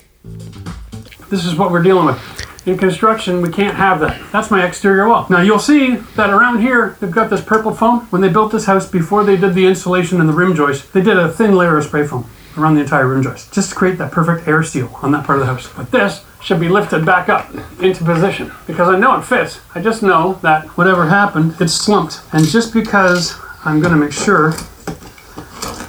This 1.29 1.45
is 1.45 1.55
what 1.55 1.71
we're 1.71 1.83
dealing 1.83 2.05
with. 2.05 2.52
In 2.65 2.77
construction, 2.77 3.41
we 3.41 3.49
can't 3.49 3.75
have 3.75 3.99
that. 3.99 4.21
That's 4.31 4.49
my 4.49 4.65
exterior 4.65 5.09
wall. 5.09 5.27
Now 5.29 5.41
you'll 5.41 5.59
see 5.59 5.97
that 6.15 6.29
around 6.29 6.61
here, 6.61 6.95
they've 7.01 7.11
got 7.11 7.29
this 7.29 7.41
purple 7.41 7.73
foam. 7.73 8.01
When 8.09 8.21
they 8.21 8.29
built 8.29 8.53
this 8.53 8.65
house, 8.65 8.89
before 8.89 9.25
they 9.25 9.35
did 9.35 9.53
the 9.53 9.65
insulation 9.65 10.21
and 10.21 10.29
the 10.29 10.33
rim 10.33 10.55
joist, 10.55 10.93
they 10.93 11.01
did 11.01 11.17
a 11.17 11.29
thin 11.29 11.57
layer 11.57 11.77
of 11.77 11.83
spray 11.83 12.07
foam 12.07 12.29
around 12.57 12.75
the 12.75 12.81
entire 12.81 13.07
rim 13.07 13.21
joist, 13.21 13.53
just 13.53 13.71
to 13.71 13.75
create 13.75 13.97
that 13.97 14.11
perfect 14.13 14.47
air 14.47 14.63
seal 14.63 14.89
on 15.01 15.11
that 15.11 15.25
part 15.25 15.39
of 15.39 15.45
the 15.45 15.51
house. 15.53 15.67
But 15.75 15.91
this 15.91 16.23
should 16.41 16.61
be 16.61 16.69
lifted 16.69 17.05
back 17.05 17.27
up 17.27 17.53
into 17.81 18.05
position 18.05 18.51
because 18.65 18.87
I 18.87 18.97
know 18.97 19.17
it 19.17 19.23
fits. 19.23 19.59
I 19.75 19.81
just 19.81 20.01
know 20.01 20.39
that 20.41 20.67
whatever 20.77 21.07
happened, 21.07 21.55
it's 21.59 21.73
slumped. 21.73 22.21
And 22.31 22.45
just 22.45 22.73
because 22.73 23.37
I'm 23.65 23.81
going 23.81 23.93
to 23.93 23.99
make 23.99 24.13
sure, 24.13 24.53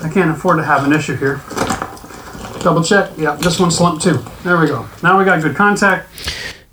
I 0.02 0.10
can't 0.12 0.30
afford 0.30 0.56
to 0.56 0.64
have 0.64 0.84
an 0.84 0.92
issue 0.92 1.14
here. 1.16 1.40
Double 2.62 2.82
check. 2.82 3.12
Yeah, 3.16 3.36
this 3.36 3.60
one 3.60 3.70
slumped 3.70 4.02
too. 4.02 4.18
There 4.42 4.58
we 4.58 4.66
go. 4.66 4.88
Now 5.02 5.18
we 5.18 5.24
got 5.24 5.40
good 5.42 5.54
contact. 5.54 6.08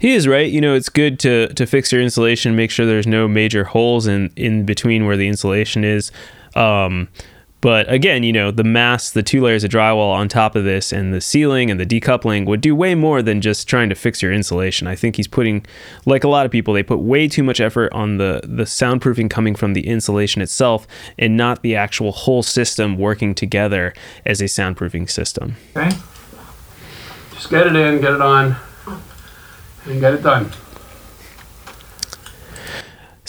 He 0.01 0.13
is 0.13 0.27
right. 0.27 0.51
You 0.51 0.61
know, 0.61 0.73
it's 0.73 0.89
good 0.89 1.19
to 1.19 1.47
to 1.53 1.65
fix 1.65 1.91
your 1.91 2.01
insulation, 2.01 2.55
make 2.55 2.71
sure 2.71 2.85
there's 2.85 3.07
no 3.07 3.27
major 3.27 3.63
holes 3.63 4.07
in 4.07 4.31
in 4.35 4.65
between 4.65 5.05
where 5.05 5.15
the 5.15 5.27
insulation 5.27 5.83
is. 5.83 6.11
Um, 6.55 7.07
But 7.61 7.85
again, 7.93 8.23
you 8.23 8.33
know, 8.33 8.49
the 8.49 8.63
mass, 8.63 9.11
the 9.11 9.21
two 9.21 9.39
layers 9.39 9.63
of 9.63 9.69
drywall 9.69 10.11
on 10.15 10.27
top 10.27 10.55
of 10.55 10.63
this, 10.63 10.91
and 10.91 11.13
the 11.13 11.21
ceiling 11.21 11.69
and 11.69 11.79
the 11.79 11.85
decoupling 11.85 12.47
would 12.47 12.59
do 12.59 12.75
way 12.75 12.95
more 12.95 13.21
than 13.21 13.39
just 13.39 13.67
trying 13.67 13.89
to 13.89 13.95
fix 13.95 14.19
your 14.23 14.33
insulation. 14.33 14.87
I 14.87 14.95
think 14.95 15.15
he's 15.15 15.27
putting, 15.27 15.63
like 16.07 16.23
a 16.23 16.27
lot 16.27 16.47
of 16.47 16.51
people, 16.51 16.73
they 16.73 16.81
put 16.81 16.99
way 17.01 17.27
too 17.27 17.43
much 17.43 17.61
effort 17.61 17.93
on 17.93 18.17
the 18.17 18.41
the 18.43 18.65
soundproofing 18.65 19.29
coming 19.29 19.55
from 19.55 19.73
the 19.73 19.85
insulation 19.85 20.41
itself, 20.41 20.87
and 21.19 21.37
not 21.37 21.61
the 21.61 21.75
actual 21.75 22.11
whole 22.11 22.41
system 22.41 22.97
working 22.97 23.35
together 23.35 23.93
as 24.25 24.41
a 24.41 24.45
soundproofing 24.45 25.07
system. 25.07 25.55
Okay. 25.77 25.95
Just 27.33 27.51
get 27.51 27.67
it 27.67 27.75
in, 27.75 28.01
get 28.01 28.13
it 28.13 28.21
on, 28.21 28.55
and 29.85 29.99
get 29.99 30.13
it 30.13 30.23
done. 30.23 30.51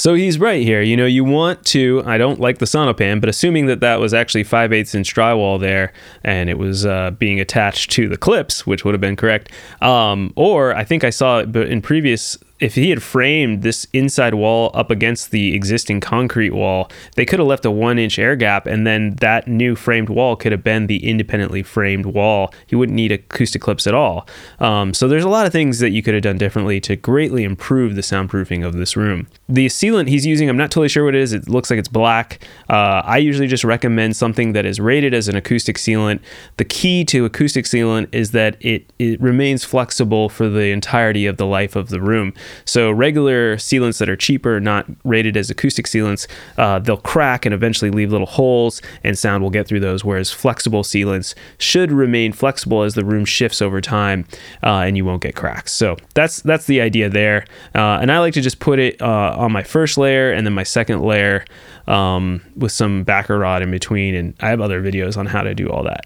So 0.02 0.14
he's 0.14 0.40
right 0.40 0.64
here. 0.64 0.82
You 0.82 0.96
know, 0.96 1.06
you 1.06 1.22
want 1.22 1.64
to, 1.66 2.02
I 2.04 2.18
don't 2.18 2.40
like 2.40 2.58
the 2.58 2.64
Sonopan, 2.64 3.20
but 3.20 3.28
assuming 3.28 3.66
that 3.66 3.78
that 3.80 4.00
was 4.00 4.12
actually 4.12 4.42
5 4.42 4.72
8 4.72 4.94
inch 4.96 5.14
drywall 5.14 5.60
there 5.60 5.92
and 6.24 6.50
it 6.50 6.58
was 6.58 6.84
uh, 6.84 7.12
being 7.12 7.38
attached 7.38 7.92
to 7.92 8.08
the 8.08 8.16
clips, 8.16 8.66
which 8.66 8.84
would 8.84 8.94
have 8.94 9.00
been 9.00 9.14
correct. 9.14 9.52
Um, 9.80 10.32
or 10.34 10.74
I 10.74 10.82
think 10.82 11.04
I 11.04 11.10
saw 11.10 11.38
it 11.38 11.54
in 11.54 11.82
previous 11.82 12.36
if 12.62 12.76
he 12.76 12.90
had 12.90 13.02
framed 13.02 13.62
this 13.62 13.88
inside 13.92 14.34
wall 14.34 14.70
up 14.72 14.88
against 14.88 15.32
the 15.32 15.52
existing 15.52 15.98
concrete 16.00 16.50
wall, 16.50 16.88
they 17.16 17.26
could 17.26 17.40
have 17.40 17.48
left 17.48 17.64
a 17.64 17.70
one 17.72 17.98
inch 17.98 18.20
air 18.20 18.36
gap, 18.36 18.68
and 18.68 18.86
then 18.86 19.16
that 19.16 19.48
new 19.48 19.74
framed 19.74 20.08
wall 20.08 20.36
could 20.36 20.52
have 20.52 20.62
been 20.62 20.86
the 20.86 21.04
independently 21.04 21.64
framed 21.64 22.06
wall. 22.06 22.54
He 22.68 22.76
wouldn't 22.76 22.94
need 22.94 23.10
acoustic 23.10 23.60
clips 23.60 23.88
at 23.88 23.94
all. 23.94 24.28
Um, 24.60 24.94
so 24.94 25.08
there's 25.08 25.24
a 25.24 25.28
lot 25.28 25.44
of 25.44 25.50
things 25.50 25.80
that 25.80 25.90
you 25.90 26.04
could 26.04 26.14
have 26.14 26.22
done 26.22 26.38
differently 26.38 26.80
to 26.82 26.94
greatly 26.94 27.42
improve 27.42 27.96
the 27.96 28.00
soundproofing 28.00 28.64
of 28.64 28.74
this 28.74 28.96
room. 28.96 29.26
The 29.48 29.66
sealant 29.66 30.08
he's 30.08 30.24
using, 30.24 30.48
I'm 30.48 30.56
not 30.56 30.70
totally 30.70 30.88
sure 30.88 31.04
what 31.04 31.16
it 31.16 31.20
is. 31.20 31.32
It 31.32 31.48
looks 31.48 31.68
like 31.68 31.80
it's 31.80 31.88
black. 31.88 32.46
Uh, 32.70 33.02
I 33.04 33.18
usually 33.18 33.48
just 33.48 33.64
recommend 33.64 34.14
something 34.14 34.52
that 34.52 34.64
is 34.64 34.78
rated 34.78 35.14
as 35.14 35.26
an 35.26 35.34
acoustic 35.34 35.78
sealant. 35.78 36.20
The 36.58 36.64
key 36.64 37.04
to 37.06 37.24
acoustic 37.24 37.64
sealant 37.64 38.08
is 38.12 38.30
that 38.30 38.56
it, 38.60 38.92
it 39.00 39.20
remains 39.20 39.64
flexible 39.64 40.28
for 40.28 40.48
the 40.48 40.66
entirety 40.66 41.26
of 41.26 41.38
the 41.38 41.46
life 41.46 41.74
of 41.74 41.88
the 41.88 42.00
room. 42.00 42.32
So 42.64 42.90
regular 42.90 43.56
sealants 43.56 43.98
that 43.98 44.08
are 44.08 44.16
cheaper, 44.16 44.60
not 44.60 44.86
rated 45.04 45.36
as 45.36 45.50
acoustic 45.50 45.86
sealants, 45.86 46.26
uh, 46.58 46.78
they'll 46.78 46.96
crack 46.96 47.44
and 47.46 47.54
eventually 47.54 47.90
leave 47.90 48.10
little 48.12 48.26
holes, 48.26 48.80
and 49.04 49.18
sound 49.18 49.42
will 49.42 49.50
get 49.50 49.66
through 49.66 49.80
those. 49.80 50.04
Whereas 50.04 50.30
flexible 50.30 50.82
sealants 50.82 51.34
should 51.58 51.92
remain 51.92 52.32
flexible 52.32 52.82
as 52.82 52.94
the 52.94 53.04
room 53.04 53.24
shifts 53.24 53.62
over 53.62 53.80
time, 53.80 54.26
uh, 54.62 54.80
and 54.86 54.96
you 54.96 55.04
won't 55.04 55.22
get 55.22 55.34
cracks. 55.34 55.72
So 55.72 55.96
that's 56.14 56.42
that's 56.42 56.66
the 56.66 56.80
idea 56.80 57.08
there. 57.08 57.44
Uh, 57.74 57.98
and 58.00 58.10
I 58.10 58.18
like 58.18 58.34
to 58.34 58.40
just 58.40 58.58
put 58.58 58.78
it 58.78 59.00
uh, 59.00 59.34
on 59.36 59.52
my 59.52 59.62
first 59.62 59.98
layer 59.98 60.32
and 60.32 60.46
then 60.46 60.52
my 60.54 60.62
second 60.62 61.02
layer 61.02 61.44
um, 61.86 62.42
with 62.56 62.72
some 62.72 63.04
backer 63.04 63.38
rod 63.38 63.62
in 63.62 63.70
between. 63.70 64.14
And 64.14 64.34
I 64.40 64.48
have 64.48 64.60
other 64.60 64.82
videos 64.82 65.16
on 65.16 65.26
how 65.26 65.42
to 65.42 65.54
do 65.54 65.68
all 65.68 65.82
that. 65.84 66.04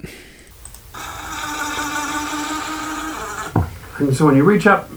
And 3.98 4.14
so 4.14 4.26
when 4.26 4.36
you 4.36 4.44
reach 4.44 4.66
up 4.66 4.90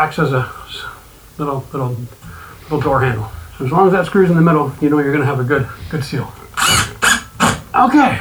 acts 0.00 0.18
as 0.18 0.32
a 0.32 0.50
little 1.36 1.62
little 1.72 1.94
little 2.62 2.80
door 2.80 3.02
handle. 3.02 3.30
So 3.58 3.66
as 3.66 3.70
long 3.70 3.86
as 3.86 3.92
that 3.92 4.06
screws 4.06 4.30
in 4.30 4.36
the 4.36 4.42
middle, 4.42 4.72
you 4.80 4.88
know 4.88 4.98
you're 4.98 5.12
going 5.12 5.20
to 5.20 5.26
have 5.26 5.40
a 5.40 5.44
good 5.44 5.68
good 5.90 6.02
seal. 6.02 6.32
Okay. 7.74 8.18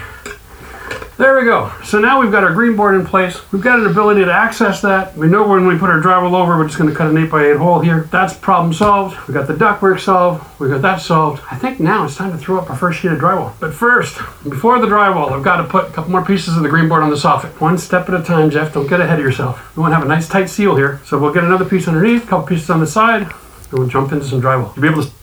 There 1.19 1.38
we 1.38 1.43
go. 1.43 1.69
So 1.83 1.99
now 1.99 2.21
we've 2.21 2.31
got 2.31 2.45
our 2.45 2.53
green 2.53 2.77
board 2.77 2.95
in 2.95 3.05
place. 3.05 3.51
We've 3.51 3.61
got 3.61 3.77
an 3.77 3.88
ability 3.88 4.23
to 4.23 4.31
access 4.31 4.81
that. 4.83 5.17
We 5.17 5.27
know 5.27 5.45
when 5.45 5.67
we 5.67 5.77
put 5.77 5.89
our 5.89 5.99
drywall 5.99 6.31
over, 6.31 6.57
we're 6.57 6.67
just 6.67 6.77
going 6.77 6.89
to 6.89 6.95
cut 6.95 7.09
an 7.11 7.17
8 7.17 7.29
by 7.29 7.45
8 7.47 7.57
hole 7.57 7.81
here. 7.81 8.07
That's 8.09 8.33
problem 8.33 8.71
solved. 8.71 9.27
We 9.27 9.33
got 9.33 9.45
the 9.45 9.53
ductwork 9.53 9.99
solved. 9.99 10.47
We 10.61 10.69
got 10.69 10.81
that 10.81 11.01
solved. 11.01 11.43
I 11.51 11.57
think 11.57 11.81
now 11.81 12.05
it's 12.05 12.15
time 12.15 12.31
to 12.31 12.38
throw 12.38 12.57
up 12.57 12.69
our 12.69 12.77
first 12.77 13.01
sheet 13.01 13.11
of 13.11 13.19
drywall. 13.19 13.51
But 13.59 13.73
first, 13.73 14.17
before 14.47 14.79
the 14.79 14.88
drywall, 14.88 15.33
I've 15.33 15.43
got 15.43 15.57
to 15.57 15.65
put 15.65 15.89
a 15.89 15.91
couple 15.91 16.11
more 16.11 16.23
pieces 16.23 16.55
of 16.55 16.63
the 16.63 16.69
green 16.69 16.88
board 16.88 17.03
on 17.03 17.09
the 17.09 17.17
soffit. 17.17 17.59
One 17.59 17.77
step 17.77 18.07
at 18.07 18.15
a 18.17 18.23
time, 18.23 18.49
Jeff. 18.49 18.73
Don't 18.73 18.88
get 18.88 19.01
ahead 19.01 19.19
of 19.19 19.25
yourself. 19.25 19.75
We 19.75 19.81
want 19.81 19.91
to 19.91 19.95
have 19.95 20.05
a 20.05 20.07
nice 20.07 20.29
tight 20.29 20.45
seal 20.45 20.77
here. 20.77 21.01
So 21.03 21.19
we'll 21.19 21.33
get 21.33 21.43
another 21.43 21.65
piece 21.65 21.89
underneath, 21.89 22.23
a 22.23 22.27
couple 22.27 22.47
pieces 22.47 22.69
on 22.69 22.79
the 22.79 22.88
side, 22.88 23.23
and 23.23 23.73
we'll 23.73 23.89
jump 23.89 24.13
into 24.13 24.23
some 24.23 24.41
drywall. 24.41 24.73
You'll 24.73 24.83
be 24.83 24.88
able 24.88 25.03
to 25.03 25.18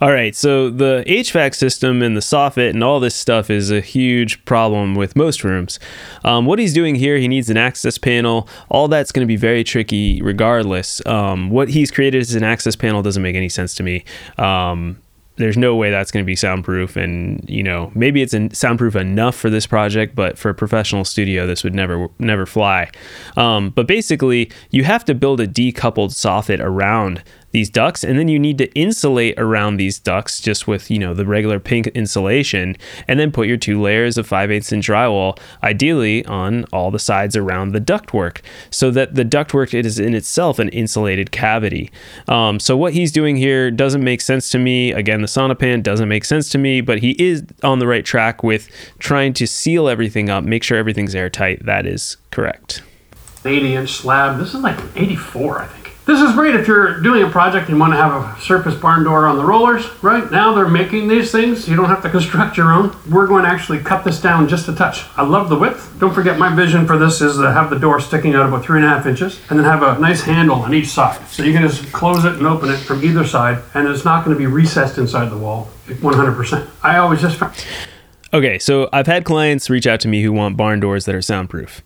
all 0.00 0.12
right, 0.12 0.34
so 0.36 0.70
the 0.70 1.02
HVAC 1.06 1.54
system 1.54 2.02
and 2.02 2.16
the 2.16 2.20
soffit 2.20 2.70
and 2.70 2.84
all 2.84 3.00
this 3.00 3.14
stuff 3.14 3.50
is 3.50 3.70
a 3.70 3.80
huge 3.80 4.44
problem 4.44 4.94
with 4.94 5.16
most 5.16 5.42
rooms. 5.42 5.80
Um, 6.24 6.46
what 6.46 6.58
he's 6.58 6.72
doing 6.72 6.94
here, 6.94 7.18
he 7.18 7.26
needs 7.26 7.50
an 7.50 7.56
access 7.56 7.98
panel. 7.98 8.48
All 8.68 8.86
that's 8.86 9.10
going 9.10 9.26
to 9.26 9.28
be 9.28 9.36
very 9.36 9.64
tricky 9.64 10.22
regardless. 10.22 11.04
Um, 11.06 11.50
what 11.50 11.68
he's 11.68 11.90
created 11.90 12.20
as 12.20 12.34
an 12.34 12.44
access 12.44 12.76
panel 12.76 13.02
doesn't 13.02 13.22
make 13.22 13.36
any 13.36 13.48
sense 13.48 13.74
to 13.74 13.82
me. 13.82 14.04
Um, 14.36 14.98
there's 15.38 15.56
no 15.56 15.74
way 15.76 15.90
that's 15.90 16.10
going 16.10 16.24
to 16.24 16.26
be 16.26 16.36
soundproof 16.36 16.96
and 16.96 17.48
you 17.48 17.62
know 17.62 17.90
maybe 17.94 18.20
it's 18.20 18.34
soundproof 18.58 18.94
enough 18.94 19.34
for 19.34 19.48
this 19.48 19.66
project 19.66 20.14
but 20.14 20.36
for 20.36 20.50
a 20.50 20.54
professional 20.54 21.04
studio 21.04 21.46
this 21.46 21.64
would 21.64 21.74
never 21.74 22.08
never 22.18 22.44
fly 22.44 22.90
um, 23.36 23.70
but 23.70 23.86
basically 23.86 24.50
you 24.70 24.84
have 24.84 25.04
to 25.04 25.14
build 25.14 25.40
a 25.40 25.46
decoupled 25.46 26.10
soffit 26.10 26.60
around 26.60 27.22
these 27.50 27.70
ducts 27.70 28.04
and 28.04 28.18
then 28.18 28.28
you 28.28 28.38
need 28.38 28.58
to 28.58 28.72
insulate 28.74 29.38
around 29.38 29.76
these 29.76 29.98
ducts 29.98 30.40
just 30.40 30.66
with 30.66 30.90
you 30.90 30.98
know 30.98 31.14
the 31.14 31.24
regular 31.24 31.58
pink 31.58 31.86
insulation 31.88 32.76
and 33.06 33.18
then 33.18 33.32
put 33.32 33.46
your 33.46 33.56
two 33.56 33.80
layers 33.80 34.18
of 34.18 34.26
5 34.26 34.50
8 34.50 34.72
inch 34.72 34.86
drywall 34.86 35.38
ideally 35.62 36.24
on 36.26 36.64
all 36.72 36.90
the 36.90 36.98
sides 36.98 37.36
around 37.36 37.72
the 37.72 37.80
ductwork 37.80 38.40
so 38.70 38.90
that 38.90 39.14
the 39.14 39.24
ductwork 39.24 39.72
it 39.72 39.86
is 39.86 39.98
in 39.98 40.14
itself 40.14 40.58
an 40.58 40.68
insulated 40.70 41.30
cavity. 41.30 41.90
Um, 42.26 42.60
so 42.60 42.76
what 42.76 42.92
he's 42.92 43.12
doing 43.12 43.36
here 43.36 43.70
doesn't 43.70 44.04
make 44.04 44.20
sense 44.20 44.50
to 44.50 44.58
me. 44.58 44.92
Again 44.92 45.20
the 45.20 45.26
Sonopan 45.26 45.82
doesn't 45.82 46.08
make 46.08 46.24
sense 46.24 46.48
to 46.50 46.58
me 46.58 46.80
but 46.80 46.98
he 46.98 47.12
is 47.12 47.44
on 47.62 47.78
the 47.78 47.86
right 47.86 48.04
track 48.04 48.42
with 48.42 48.68
trying 48.98 49.32
to 49.34 49.46
seal 49.46 49.88
everything 49.88 50.28
up 50.28 50.44
make 50.44 50.62
sure 50.62 50.76
everything's 50.78 51.14
airtight. 51.14 51.64
That 51.64 51.86
is 51.86 52.16
correct. 52.30 52.82
80 53.44 53.74
inch 53.74 53.92
slab. 53.92 54.38
This 54.38 54.54
is 54.54 54.60
like 54.60 54.78
84 54.96 55.60
i 55.60 55.66
think 55.66 55.87
this 56.08 56.22
is 56.22 56.32
great 56.32 56.54
if 56.54 56.66
you're 56.66 57.02
doing 57.02 57.22
a 57.22 57.28
project 57.28 57.68
and 57.68 57.76
you 57.76 57.78
want 57.78 57.92
to 57.92 57.98
have 57.98 58.12
a 58.12 58.40
surface 58.40 58.74
barn 58.74 59.04
door 59.04 59.26
on 59.26 59.36
the 59.36 59.44
rollers. 59.44 59.86
Right 60.02 60.30
now 60.30 60.54
they're 60.54 60.66
making 60.66 61.06
these 61.06 61.30
things. 61.30 61.68
You 61.68 61.76
don't 61.76 61.90
have 61.90 62.00
to 62.00 62.08
construct 62.08 62.56
your 62.56 62.72
own. 62.72 62.96
We're 63.10 63.26
going 63.26 63.44
to 63.44 63.50
actually 63.50 63.80
cut 63.80 64.04
this 64.04 64.18
down 64.18 64.48
just 64.48 64.66
a 64.68 64.74
touch. 64.74 65.04
I 65.18 65.22
love 65.22 65.50
the 65.50 65.58
width. 65.58 65.94
Don't 65.98 66.14
forget 66.14 66.38
my 66.38 66.54
vision 66.56 66.86
for 66.86 66.96
this 66.96 67.20
is 67.20 67.36
to 67.36 67.52
have 67.52 67.68
the 67.68 67.78
door 67.78 68.00
sticking 68.00 68.34
out 68.34 68.48
about 68.48 68.64
three 68.64 68.78
and 68.78 68.86
a 68.86 68.88
half 68.88 69.04
inches 69.04 69.38
and 69.50 69.58
then 69.58 69.66
have 69.66 69.82
a 69.82 70.00
nice 70.00 70.22
handle 70.22 70.56
on 70.56 70.72
each 70.72 70.88
side. 70.88 71.22
So 71.28 71.42
you 71.42 71.52
can 71.52 71.60
just 71.60 71.92
close 71.92 72.24
it 72.24 72.36
and 72.36 72.46
open 72.46 72.70
it 72.70 72.78
from 72.78 73.04
either 73.04 73.26
side 73.26 73.62
and 73.74 73.86
it's 73.86 74.06
not 74.06 74.24
going 74.24 74.34
to 74.34 74.38
be 74.38 74.46
recessed 74.46 74.96
inside 74.96 75.28
the 75.28 75.36
wall 75.36 75.68
100%. 75.88 76.70
I 76.82 76.96
always 76.96 77.20
just. 77.20 77.38
Okay, 78.32 78.58
so 78.58 78.88
I've 78.94 79.06
had 79.06 79.26
clients 79.26 79.68
reach 79.68 79.86
out 79.86 80.00
to 80.00 80.08
me 80.08 80.22
who 80.22 80.32
want 80.32 80.56
barn 80.56 80.80
doors 80.80 81.04
that 81.04 81.14
are 81.14 81.20
soundproof. 81.20 81.82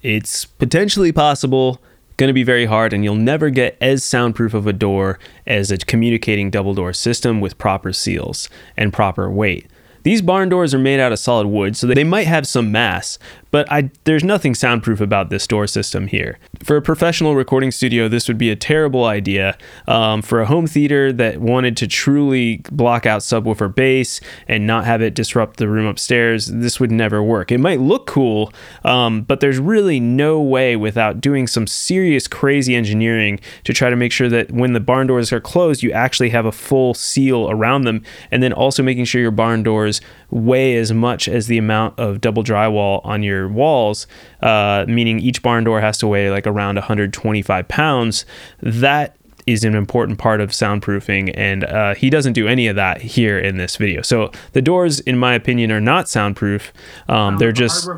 It's 0.00 0.46
potentially 0.46 1.12
possible 1.12 1.82
going 2.16 2.28
to 2.28 2.34
be 2.34 2.42
very 2.42 2.66
hard, 2.66 2.92
and 2.92 3.04
you'll 3.04 3.14
never 3.14 3.50
get 3.50 3.76
as 3.80 4.04
soundproof 4.04 4.54
of 4.54 4.66
a 4.66 4.72
door 4.72 5.18
as 5.46 5.70
a 5.70 5.78
communicating 5.78 6.50
double 6.50 6.74
door 6.74 6.92
system 6.92 7.40
with 7.40 7.58
proper 7.58 7.92
seals 7.92 8.48
and 8.76 8.92
proper 8.92 9.30
weight. 9.30 9.66
These 10.02 10.22
barn 10.22 10.48
doors 10.48 10.72
are 10.72 10.78
made 10.78 11.00
out 11.00 11.10
of 11.10 11.18
solid 11.18 11.48
wood, 11.48 11.76
so 11.76 11.88
they 11.88 12.04
might 12.04 12.28
have 12.28 12.46
some 12.46 12.70
mass, 12.70 13.18
but 13.50 13.70
I, 13.70 13.90
there's 14.04 14.24
nothing 14.24 14.54
soundproof 14.54 15.00
about 15.00 15.30
this 15.30 15.46
door 15.46 15.66
system 15.66 16.06
here. 16.06 16.38
For 16.62 16.76
a 16.76 16.82
professional 16.82 17.34
recording 17.34 17.70
studio, 17.70 18.08
this 18.08 18.28
would 18.28 18.38
be 18.38 18.50
a 18.50 18.56
terrible 18.56 19.04
idea. 19.04 19.56
Um, 19.86 20.22
for 20.22 20.40
a 20.40 20.46
home 20.46 20.66
theater 20.66 21.12
that 21.12 21.40
wanted 21.40 21.76
to 21.78 21.86
truly 21.86 22.62
block 22.70 23.06
out 23.06 23.20
subwoofer 23.20 23.74
bass 23.74 24.20
and 24.48 24.66
not 24.66 24.84
have 24.84 25.02
it 25.02 25.14
disrupt 25.14 25.58
the 25.58 25.68
room 25.68 25.86
upstairs, 25.86 26.46
this 26.46 26.80
would 26.80 26.90
never 26.90 27.22
work. 27.22 27.52
It 27.52 27.58
might 27.58 27.80
look 27.80 28.06
cool, 28.06 28.52
um, 28.84 29.22
but 29.22 29.40
there's 29.40 29.58
really 29.58 30.00
no 30.00 30.40
way 30.40 30.76
without 30.76 31.20
doing 31.20 31.46
some 31.46 31.66
serious 31.66 32.26
crazy 32.26 32.74
engineering 32.74 33.40
to 33.64 33.72
try 33.72 33.90
to 33.90 33.96
make 33.96 34.12
sure 34.12 34.28
that 34.28 34.50
when 34.50 34.72
the 34.72 34.80
barn 34.80 35.06
doors 35.06 35.32
are 35.32 35.40
closed, 35.40 35.82
you 35.82 35.92
actually 35.92 36.30
have 36.30 36.46
a 36.46 36.52
full 36.52 36.94
seal 36.94 37.50
around 37.50 37.82
them, 37.82 38.02
and 38.30 38.42
then 38.42 38.52
also 38.52 38.82
making 38.82 39.04
sure 39.04 39.20
your 39.20 39.30
barn 39.30 39.62
doors 39.62 40.00
weigh 40.30 40.76
as 40.76 40.92
much 40.92 41.28
as 41.28 41.46
the 41.46 41.58
amount 41.58 41.98
of 41.98 42.20
double 42.20 42.42
drywall 42.42 43.00
on 43.04 43.22
your 43.22 43.35
your 43.36 43.48
walls, 43.48 44.06
uh, 44.42 44.84
meaning 44.88 45.18
each 45.20 45.42
barn 45.42 45.64
door 45.64 45.80
has 45.80 45.98
to 45.98 46.06
weigh 46.06 46.30
like 46.30 46.46
around 46.46 46.76
125 46.76 47.68
pounds, 47.68 48.24
that 48.62 49.16
is 49.46 49.62
an 49.62 49.74
important 49.76 50.18
part 50.18 50.40
of 50.40 50.50
soundproofing, 50.50 51.32
and 51.36 51.62
uh, 51.64 51.94
he 51.94 52.10
doesn't 52.10 52.32
do 52.32 52.48
any 52.48 52.66
of 52.66 52.74
that 52.74 53.00
here 53.00 53.38
in 53.38 53.56
this 53.58 53.76
video. 53.76 54.02
So 54.02 54.32
the 54.52 54.62
doors, 54.62 54.98
in 55.00 55.16
my 55.18 55.34
opinion, 55.34 55.70
are 55.70 55.80
not 55.80 56.08
soundproof. 56.08 56.72
Um, 57.08 57.38
they're 57.38 57.52
just 57.52 57.88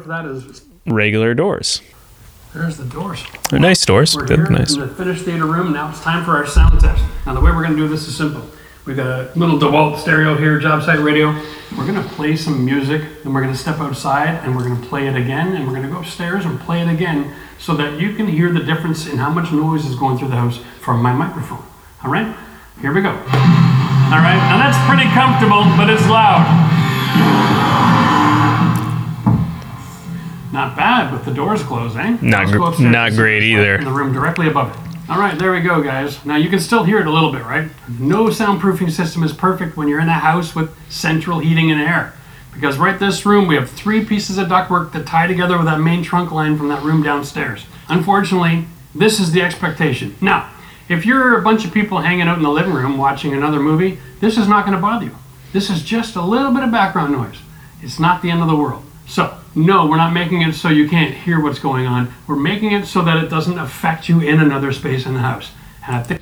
regular 0.86 1.34
doors. 1.34 1.80
There's 2.52 2.76
the 2.76 2.84
doors. 2.84 3.24
They're 3.50 3.60
nice 3.60 3.84
doors. 3.84 4.16
We're 4.16 4.26
They're 4.26 4.48
nice. 4.50 4.74
in 4.74 4.80
the 4.80 4.88
finished 4.88 5.24
theater 5.24 5.46
room. 5.46 5.72
Now 5.72 5.90
it's 5.90 6.00
time 6.00 6.24
for 6.24 6.32
our 6.32 6.46
sound 6.46 6.80
test. 6.80 7.02
Now 7.26 7.34
the 7.34 7.40
way 7.40 7.50
we're 7.50 7.62
going 7.62 7.76
to 7.76 7.82
do 7.82 7.88
this 7.88 8.08
is 8.08 8.16
simple. 8.16 8.42
We've 8.88 8.96
got 8.96 9.36
a 9.36 9.38
little 9.38 9.58
DeWalt 9.58 9.98
stereo 9.98 10.34
here, 10.34 10.58
job 10.58 10.82
site 10.82 10.98
radio. 11.00 11.28
We're 11.76 11.84
gonna 11.84 12.08
play 12.14 12.36
some 12.36 12.64
music, 12.64 13.22
then 13.22 13.34
we're 13.34 13.42
gonna 13.42 13.54
step 13.54 13.80
outside 13.80 14.42
and 14.42 14.56
we're 14.56 14.66
gonna 14.66 14.86
play 14.86 15.06
it 15.06 15.14
again, 15.14 15.54
and 15.54 15.66
we're 15.68 15.74
gonna 15.74 15.90
go 15.90 15.98
upstairs 15.98 16.46
and 16.46 16.58
play 16.58 16.80
it 16.80 16.88
again 16.88 17.34
so 17.58 17.76
that 17.76 18.00
you 18.00 18.14
can 18.14 18.26
hear 18.26 18.50
the 18.50 18.60
difference 18.60 19.06
in 19.06 19.18
how 19.18 19.28
much 19.28 19.52
noise 19.52 19.84
is 19.84 19.94
going 19.94 20.16
through 20.16 20.28
the 20.28 20.36
house 20.36 20.60
from 20.80 21.02
my 21.02 21.12
microphone. 21.12 21.62
All 22.02 22.10
right, 22.10 22.34
here 22.80 22.94
we 22.94 23.02
go. 23.02 23.10
All 23.10 24.24
right, 24.24 24.40
now 24.48 24.56
that's 24.56 24.78
pretty 24.88 25.10
comfortable, 25.10 25.64
but 25.76 25.90
it's 25.90 26.08
loud. 26.08 26.46
Not 30.50 30.78
bad 30.78 31.12
with 31.12 31.26
the 31.26 31.34
doors 31.34 31.62
closed, 31.62 31.94
eh? 31.98 32.16
Not 32.22 32.46
gr- 32.46 32.82
not 32.82 33.12
great 33.12 33.42
either. 33.42 33.74
In 33.74 33.84
the 33.84 33.92
room 33.92 34.14
directly 34.14 34.48
above 34.48 34.74
it. 34.74 34.87
All 35.10 35.18
right, 35.18 35.38
there 35.38 35.52
we 35.52 35.60
go, 35.60 35.82
guys. 35.82 36.22
Now 36.26 36.36
you 36.36 36.50
can 36.50 36.60
still 36.60 36.84
hear 36.84 37.00
it 37.00 37.06
a 37.06 37.10
little 37.10 37.32
bit, 37.32 37.42
right? 37.42 37.70
No 37.98 38.26
soundproofing 38.26 38.90
system 38.90 39.22
is 39.22 39.32
perfect 39.32 39.74
when 39.74 39.88
you're 39.88 40.00
in 40.00 40.08
a 40.08 40.12
house 40.12 40.54
with 40.54 40.76
central 40.90 41.38
heating 41.38 41.70
and 41.70 41.80
air. 41.80 42.12
Because 42.52 42.76
right 42.76 42.98
this 42.98 43.24
room, 43.24 43.46
we 43.46 43.54
have 43.54 43.70
three 43.70 44.04
pieces 44.04 44.36
of 44.36 44.48
ductwork 44.48 44.92
that 44.92 45.06
tie 45.06 45.26
together 45.26 45.56
with 45.56 45.64
that 45.64 45.80
main 45.80 46.02
trunk 46.02 46.30
line 46.30 46.58
from 46.58 46.68
that 46.68 46.82
room 46.82 47.02
downstairs. 47.02 47.64
Unfortunately, 47.88 48.66
this 48.94 49.18
is 49.18 49.32
the 49.32 49.40
expectation. 49.40 50.14
Now, 50.20 50.50
if 50.90 51.06
you're 51.06 51.38
a 51.38 51.42
bunch 51.42 51.64
of 51.64 51.72
people 51.72 52.00
hanging 52.00 52.28
out 52.28 52.36
in 52.36 52.42
the 52.42 52.50
living 52.50 52.74
room 52.74 52.98
watching 52.98 53.32
another 53.32 53.60
movie, 53.60 53.98
this 54.20 54.36
is 54.36 54.46
not 54.46 54.66
going 54.66 54.76
to 54.76 54.82
bother 54.82 55.06
you. 55.06 55.16
This 55.54 55.70
is 55.70 55.82
just 55.82 56.16
a 56.16 56.22
little 56.22 56.52
bit 56.52 56.64
of 56.64 56.70
background 56.70 57.12
noise. 57.12 57.38
It's 57.80 57.98
not 57.98 58.20
the 58.20 58.30
end 58.30 58.42
of 58.42 58.48
the 58.48 58.56
world. 58.56 58.84
So, 59.08 59.36
no, 59.54 59.86
we're 59.86 59.96
not 59.96 60.12
making 60.12 60.42
it 60.42 60.54
so 60.54 60.68
you 60.68 60.88
can't 60.88 61.14
hear 61.14 61.42
what's 61.42 61.58
going 61.58 61.86
on. 61.86 62.12
We're 62.26 62.36
making 62.36 62.72
it 62.72 62.86
so 62.86 63.02
that 63.02 63.22
it 63.22 63.28
doesn't 63.28 63.58
affect 63.58 64.08
you 64.08 64.20
in 64.20 64.38
another 64.38 64.70
space 64.72 65.06
in 65.06 65.14
the 65.14 65.20
house. 65.20 65.50
And 65.86 65.96
I 65.96 66.02
think 66.02 66.20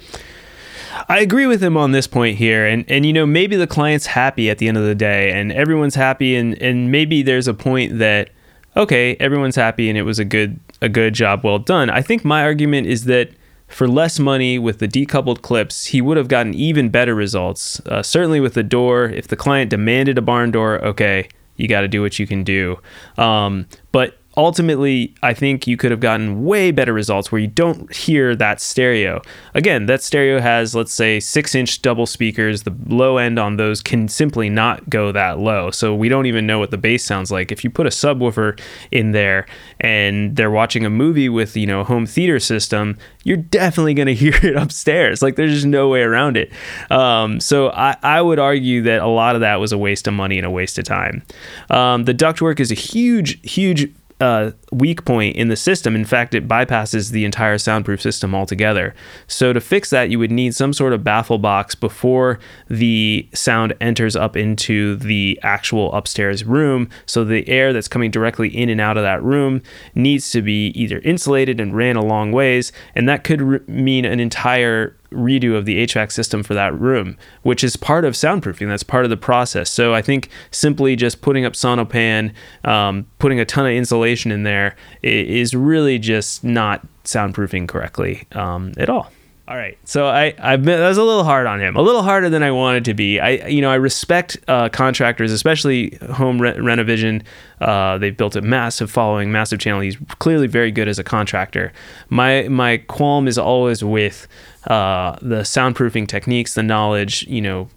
I 1.08 1.20
agree 1.20 1.46
with 1.46 1.62
him 1.62 1.76
on 1.76 1.92
this 1.92 2.06
point 2.06 2.38
here, 2.38 2.66
and 2.66 2.84
and 2.88 3.04
you 3.04 3.12
know 3.12 3.26
maybe 3.26 3.56
the 3.56 3.66
client's 3.66 4.06
happy 4.06 4.50
at 4.50 4.58
the 4.58 4.66
end 4.66 4.76
of 4.76 4.84
the 4.84 4.94
day, 4.94 5.30
and 5.30 5.52
everyone's 5.52 5.94
happy, 5.94 6.34
and 6.34 6.60
and 6.60 6.90
maybe 6.90 7.22
there's 7.22 7.46
a 7.46 7.54
point 7.54 7.98
that 7.98 8.30
okay, 8.76 9.16
everyone's 9.16 9.56
happy, 9.56 9.88
and 9.88 9.96
it 9.98 10.02
was 10.02 10.18
a 10.18 10.24
good 10.24 10.58
a 10.82 10.88
good 10.88 11.14
job, 11.14 11.44
well 11.44 11.58
done. 11.58 11.90
I 11.90 12.02
think 12.02 12.24
my 12.24 12.42
argument 12.42 12.86
is 12.86 13.04
that 13.04 13.30
for 13.68 13.88
less 13.88 14.18
money 14.18 14.58
with 14.58 14.78
the 14.78 14.88
decoupled 14.88 15.42
clips, 15.42 15.86
he 15.86 16.00
would 16.00 16.16
have 16.16 16.28
gotten 16.28 16.54
even 16.54 16.88
better 16.88 17.14
results. 17.14 17.80
Uh, 17.86 18.02
certainly 18.02 18.40
with 18.40 18.54
the 18.54 18.62
door, 18.62 19.06
if 19.06 19.28
the 19.28 19.36
client 19.36 19.70
demanded 19.70 20.18
a 20.18 20.22
barn 20.22 20.50
door, 20.50 20.84
okay, 20.84 21.28
you 21.56 21.68
got 21.68 21.82
to 21.82 21.88
do 21.88 22.02
what 22.02 22.18
you 22.18 22.26
can 22.26 22.44
do. 22.44 22.78
Um, 23.16 23.66
but 23.92 24.18
ultimately, 24.36 25.14
I 25.22 25.32
think 25.32 25.66
you 25.66 25.76
could 25.76 25.90
have 25.90 26.00
gotten 26.00 26.44
way 26.44 26.70
better 26.70 26.92
results 26.92 27.32
where 27.32 27.40
you 27.40 27.46
don't 27.46 27.92
hear 27.94 28.36
that 28.36 28.60
stereo. 28.60 29.22
Again, 29.54 29.86
that 29.86 30.02
stereo 30.02 30.40
has, 30.40 30.74
let's 30.74 30.92
say, 30.92 31.20
six 31.20 31.54
inch 31.54 31.80
double 31.80 32.06
speakers. 32.06 32.64
The 32.64 32.74
low 32.86 33.16
end 33.16 33.38
on 33.38 33.56
those 33.56 33.80
can 33.80 34.08
simply 34.08 34.50
not 34.50 34.90
go 34.90 35.10
that 35.12 35.38
low. 35.38 35.70
So 35.70 35.94
we 35.94 36.08
don't 36.08 36.26
even 36.26 36.46
know 36.46 36.58
what 36.58 36.70
the 36.70 36.78
bass 36.78 37.04
sounds 37.04 37.30
like. 37.30 37.50
If 37.50 37.64
you 37.64 37.70
put 37.70 37.86
a 37.86 37.90
subwoofer 37.90 38.60
in 38.90 39.12
there 39.12 39.46
and 39.80 40.36
they're 40.36 40.50
watching 40.50 40.84
a 40.84 40.90
movie 40.90 41.28
with, 41.28 41.56
you 41.56 41.66
know, 41.66 41.82
home 41.82 42.04
theater 42.04 42.38
system, 42.38 42.98
you're 43.24 43.36
definitely 43.38 43.94
going 43.94 44.06
to 44.06 44.14
hear 44.14 44.34
it 44.42 44.56
upstairs. 44.56 45.22
Like 45.22 45.36
there's 45.36 45.52
just 45.52 45.66
no 45.66 45.88
way 45.88 46.02
around 46.02 46.36
it. 46.36 46.52
Um, 46.90 47.40
so 47.40 47.70
I, 47.70 47.96
I 48.02 48.20
would 48.20 48.38
argue 48.38 48.82
that 48.82 49.00
a 49.00 49.08
lot 49.08 49.34
of 49.34 49.40
that 49.40 49.56
was 49.56 49.72
a 49.72 49.78
waste 49.78 50.06
of 50.06 50.12
money 50.14 50.36
and 50.36 50.46
a 50.46 50.50
waste 50.50 50.78
of 50.78 50.84
time. 50.84 51.22
Um, 51.70 52.04
the 52.04 52.14
ductwork 52.14 52.60
is 52.60 52.70
a 52.70 52.74
huge, 52.74 53.40
huge 53.50 53.90
uh, 54.20 54.50
weak 54.72 55.04
point 55.04 55.36
in 55.36 55.48
the 55.48 55.56
system. 55.56 55.94
In 55.94 56.04
fact, 56.04 56.34
it 56.34 56.48
bypasses 56.48 57.10
the 57.10 57.24
entire 57.24 57.58
soundproof 57.58 58.02
system 58.02 58.34
altogether. 58.34 58.94
So 59.26 59.52
to 59.52 59.60
fix 59.60 59.90
that, 59.90 60.10
you 60.10 60.18
would 60.18 60.30
need 60.30 60.54
some 60.54 60.72
sort 60.72 60.92
of 60.92 61.04
baffle 61.04 61.38
box 61.38 61.74
before 61.74 62.38
the 62.68 63.28
sound 63.32 63.74
enters 63.80 64.16
up 64.16 64.36
into 64.36 64.96
the 64.96 65.38
actual 65.42 65.92
upstairs 65.92 66.44
room. 66.44 66.88
So 67.06 67.24
the 67.24 67.48
air 67.48 67.72
that's 67.72 67.88
coming 67.88 68.10
directly 68.10 68.48
in 68.48 68.68
and 68.68 68.80
out 68.80 68.96
of 68.96 69.04
that 69.04 69.22
room 69.22 69.62
needs 69.94 70.30
to 70.32 70.42
be 70.42 70.68
either 70.68 70.98
insulated 71.00 71.60
and 71.60 71.76
ran 71.76 71.96
a 71.96 72.04
long 72.04 72.32
ways, 72.32 72.72
and 72.94 73.08
that 73.08 73.24
could 73.24 73.40
re- 73.40 73.60
mean 73.66 74.04
an 74.04 74.20
entire 74.20 74.96
redo 75.12 75.56
of 75.56 75.64
the 75.64 75.84
HVAC 75.86 76.10
system 76.12 76.42
for 76.42 76.54
that 76.54 76.78
room, 76.78 77.16
which 77.42 77.62
is 77.62 77.76
part 77.76 78.04
of 78.04 78.14
soundproofing. 78.14 78.68
That's 78.68 78.82
part 78.82 79.04
of 79.04 79.10
the 79.10 79.16
process. 79.16 79.70
So 79.70 79.94
I 79.94 80.02
think 80.02 80.28
simply 80.50 80.96
just 80.96 81.20
putting 81.20 81.44
up 81.44 81.52
Sonopan, 81.52 82.32
um, 82.64 83.06
putting 83.18 83.40
a 83.40 83.44
ton 83.44 83.66
of 83.66 83.72
insulation 83.72 84.32
in 84.32 84.42
there 84.42 84.55
i- 84.64 85.06
is 85.06 85.54
really 85.54 85.98
just 85.98 86.42
not 86.44 86.86
soundproofing 87.04 87.68
correctly 87.68 88.24
um, 88.32 88.72
at 88.76 88.88
all. 88.90 89.10
All 89.48 89.56
right, 89.56 89.78
so 89.84 90.08
I 90.08 90.34
I've 90.40 90.64
been, 90.64 90.80
I 90.82 90.88
was 90.88 90.98
a 90.98 91.04
little 91.04 91.22
hard 91.22 91.46
on 91.46 91.60
him, 91.60 91.76
a 91.76 91.80
little 91.80 92.02
harder 92.02 92.28
than 92.28 92.42
I 92.42 92.50
wanted 92.50 92.84
to 92.86 92.94
be. 92.94 93.20
I 93.20 93.46
you 93.46 93.60
know 93.60 93.70
I 93.70 93.76
respect 93.76 94.36
uh, 94.48 94.68
contractors, 94.70 95.30
especially 95.30 95.96
Home 96.14 96.42
Re- 96.42 96.54
RenoVision. 96.54 97.22
Uh, 97.60 97.96
they've 97.98 98.16
built 98.16 98.34
a 98.34 98.40
massive 98.42 98.90
following, 98.90 99.30
massive 99.30 99.60
channel. 99.60 99.80
He's 99.82 99.96
clearly 100.18 100.48
very 100.48 100.72
good 100.72 100.88
as 100.88 100.98
a 100.98 101.04
contractor. 101.04 101.72
My 102.08 102.48
my 102.48 102.78
qualm 102.88 103.28
is 103.28 103.38
always 103.38 103.84
with 103.84 104.26
uh, 104.66 105.16
the 105.22 105.42
soundproofing 105.42 106.08
techniques, 106.08 106.54
the 106.54 106.64
knowledge. 106.64 107.24
You 107.28 107.40
know, 107.42 107.68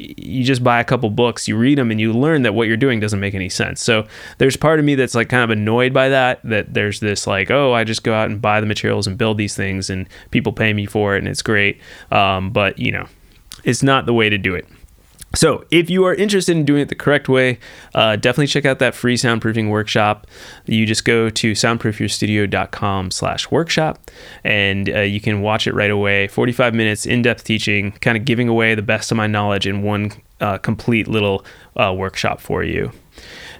you 0.00 0.44
just 0.44 0.64
buy 0.64 0.80
a 0.80 0.84
couple 0.84 1.10
books, 1.10 1.46
you 1.46 1.56
read 1.56 1.78
them, 1.78 1.90
and 1.90 2.00
you 2.00 2.12
learn 2.12 2.42
that 2.42 2.54
what 2.54 2.68
you're 2.68 2.76
doing 2.76 3.00
doesn't 3.00 3.20
make 3.20 3.34
any 3.34 3.48
sense. 3.48 3.82
So 3.82 4.06
there's 4.38 4.56
part 4.56 4.78
of 4.78 4.84
me 4.84 4.94
that's 4.94 5.14
like 5.14 5.28
kind 5.28 5.44
of 5.44 5.50
annoyed 5.50 5.92
by 5.92 6.08
that. 6.08 6.40
That 6.44 6.72
there's 6.74 7.00
this 7.00 7.26
like, 7.26 7.50
oh, 7.50 7.72
I 7.72 7.84
just 7.84 8.02
go 8.02 8.14
out 8.14 8.30
and 8.30 8.40
buy 8.40 8.60
the 8.60 8.66
materials 8.66 9.06
and 9.06 9.18
build 9.18 9.38
these 9.38 9.54
things, 9.54 9.90
and 9.90 10.08
people 10.30 10.52
pay 10.52 10.72
me 10.72 10.86
for 10.86 11.14
it, 11.14 11.18
and 11.18 11.28
it's 11.28 11.42
great. 11.42 11.80
Um, 12.10 12.50
but 12.50 12.78
you 12.78 12.92
know, 12.92 13.06
it's 13.64 13.82
not 13.82 14.06
the 14.06 14.14
way 14.14 14.28
to 14.28 14.38
do 14.38 14.54
it. 14.54 14.66
So, 15.32 15.64
if 15.70 15.88
you 15.88 16.04
are 16.06 16.14
interested 16.14 16.56
in 16.56 16.64
doing 16.64 16.82
it 16.82 16.88
the 16.88 16.96
correct 16.96 17.28
way, 17.28 17.60
uh, 17.94 18.16
definitely 18.16 18.48
check 18.48 18.64
out 18.64 18.80
that 18.80 18.96
free 18.96 19.16
soundproofing 19.16 19.70
workshop. 19.70 20.26
You 20.66 20.86
just 20.86 21.04
go 21.04 21.30
to 21.30 21.52
soundproofyourstudio.com 21.52 23.12
slash 23.12 23.48
workshop, 23.48 24.10
and 24.42 24.88
uh, 24.88 25.00
you 25.00 25.20
can 25.20 25.40
watch 25.40 25.68
it 25.68 25.74
right 25.74 25.90
away. 25.90 26.26
45 26.26 26.74
minutes 26.74 27.06
in-depth 27.06 27.44
teaching, 27.44 27.92
kind 28.00 28.18
of 28.18 28.24
giving 28.24 28.48
away 28.48 28.74
the 28.74 28.82
best 28.82 29.12
of 29.12 29.16
my 29.16 29.28
knowledge 29.28 29.68
in 29.68 29.82
one 29.82 30.10
uh, 30.40 30.58
complete 30.58 31.06
little 31.06 31.44
uh, 31.76 31.94
workshop 31.96 32.40
for 32.40 32.64
you. 32.64 32.90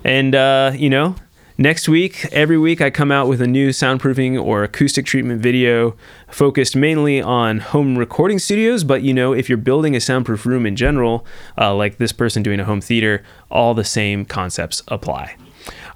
And, 0.03 0.35
uh, 0.35 0.73
you 0.75 0.91
know, 0.91 1.15
Next 1.61 1.91
week, 1.91 2.25
every 2.33 2.57
week, 2.57 2.81
I 2.81 2.89
come 2.89 3.13
out 3.13 3.29
with 3.29 3.43
a 3.43 3.47
new 3.47 3.69
soundproofing 3.69 4.43
or 4.43 4.65
acoustic 4.65 5.05
treatment 5.05 5.43
video 5.43 5.95
focused 6.31 6.75
mainly 6.75 7.21
on 7.21 7.59
home 7.59 7.99
recording 7.99 8.39
studios. 8.39 8.83
But 8.83 9.03
you 9.03 9.13
know, 9.13 9.35
if 9.35 9.51
you're 9.51 9.59
building 9.59 9.95
a 9.95 10.01
soundproof 10.01 10.47
room 10.47 10.65
in 10.65 10.75
general, 10.75 11.27
uh, 11.59 11.75
like 11.75 11.99
this 11.99 12.13
person 12.13 12.43
doing 12.43 12.61
a 12.61 12.65
home 12.65 12.81
theater, 12.81 13.23
all 13.51 13.75
the 13.75 13.85
same 13.85 14.25
concepts 14.25 14.83
apply. 14.89 15.37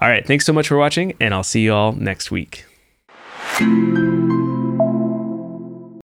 All 0.03 0.09
right, 0.11 0.27
thanks 0.27 0.45
so 0.45 0.53
much 0.53 0.69
for 0.69 0.77
watching, 0.77 1.15
and 1.19 1.33
I'll 1.33 1.43
see 1.43 1.63
you 1.63 1.73
all 1.73 1.93
next 1.93 2.31
week. 2.31 2.67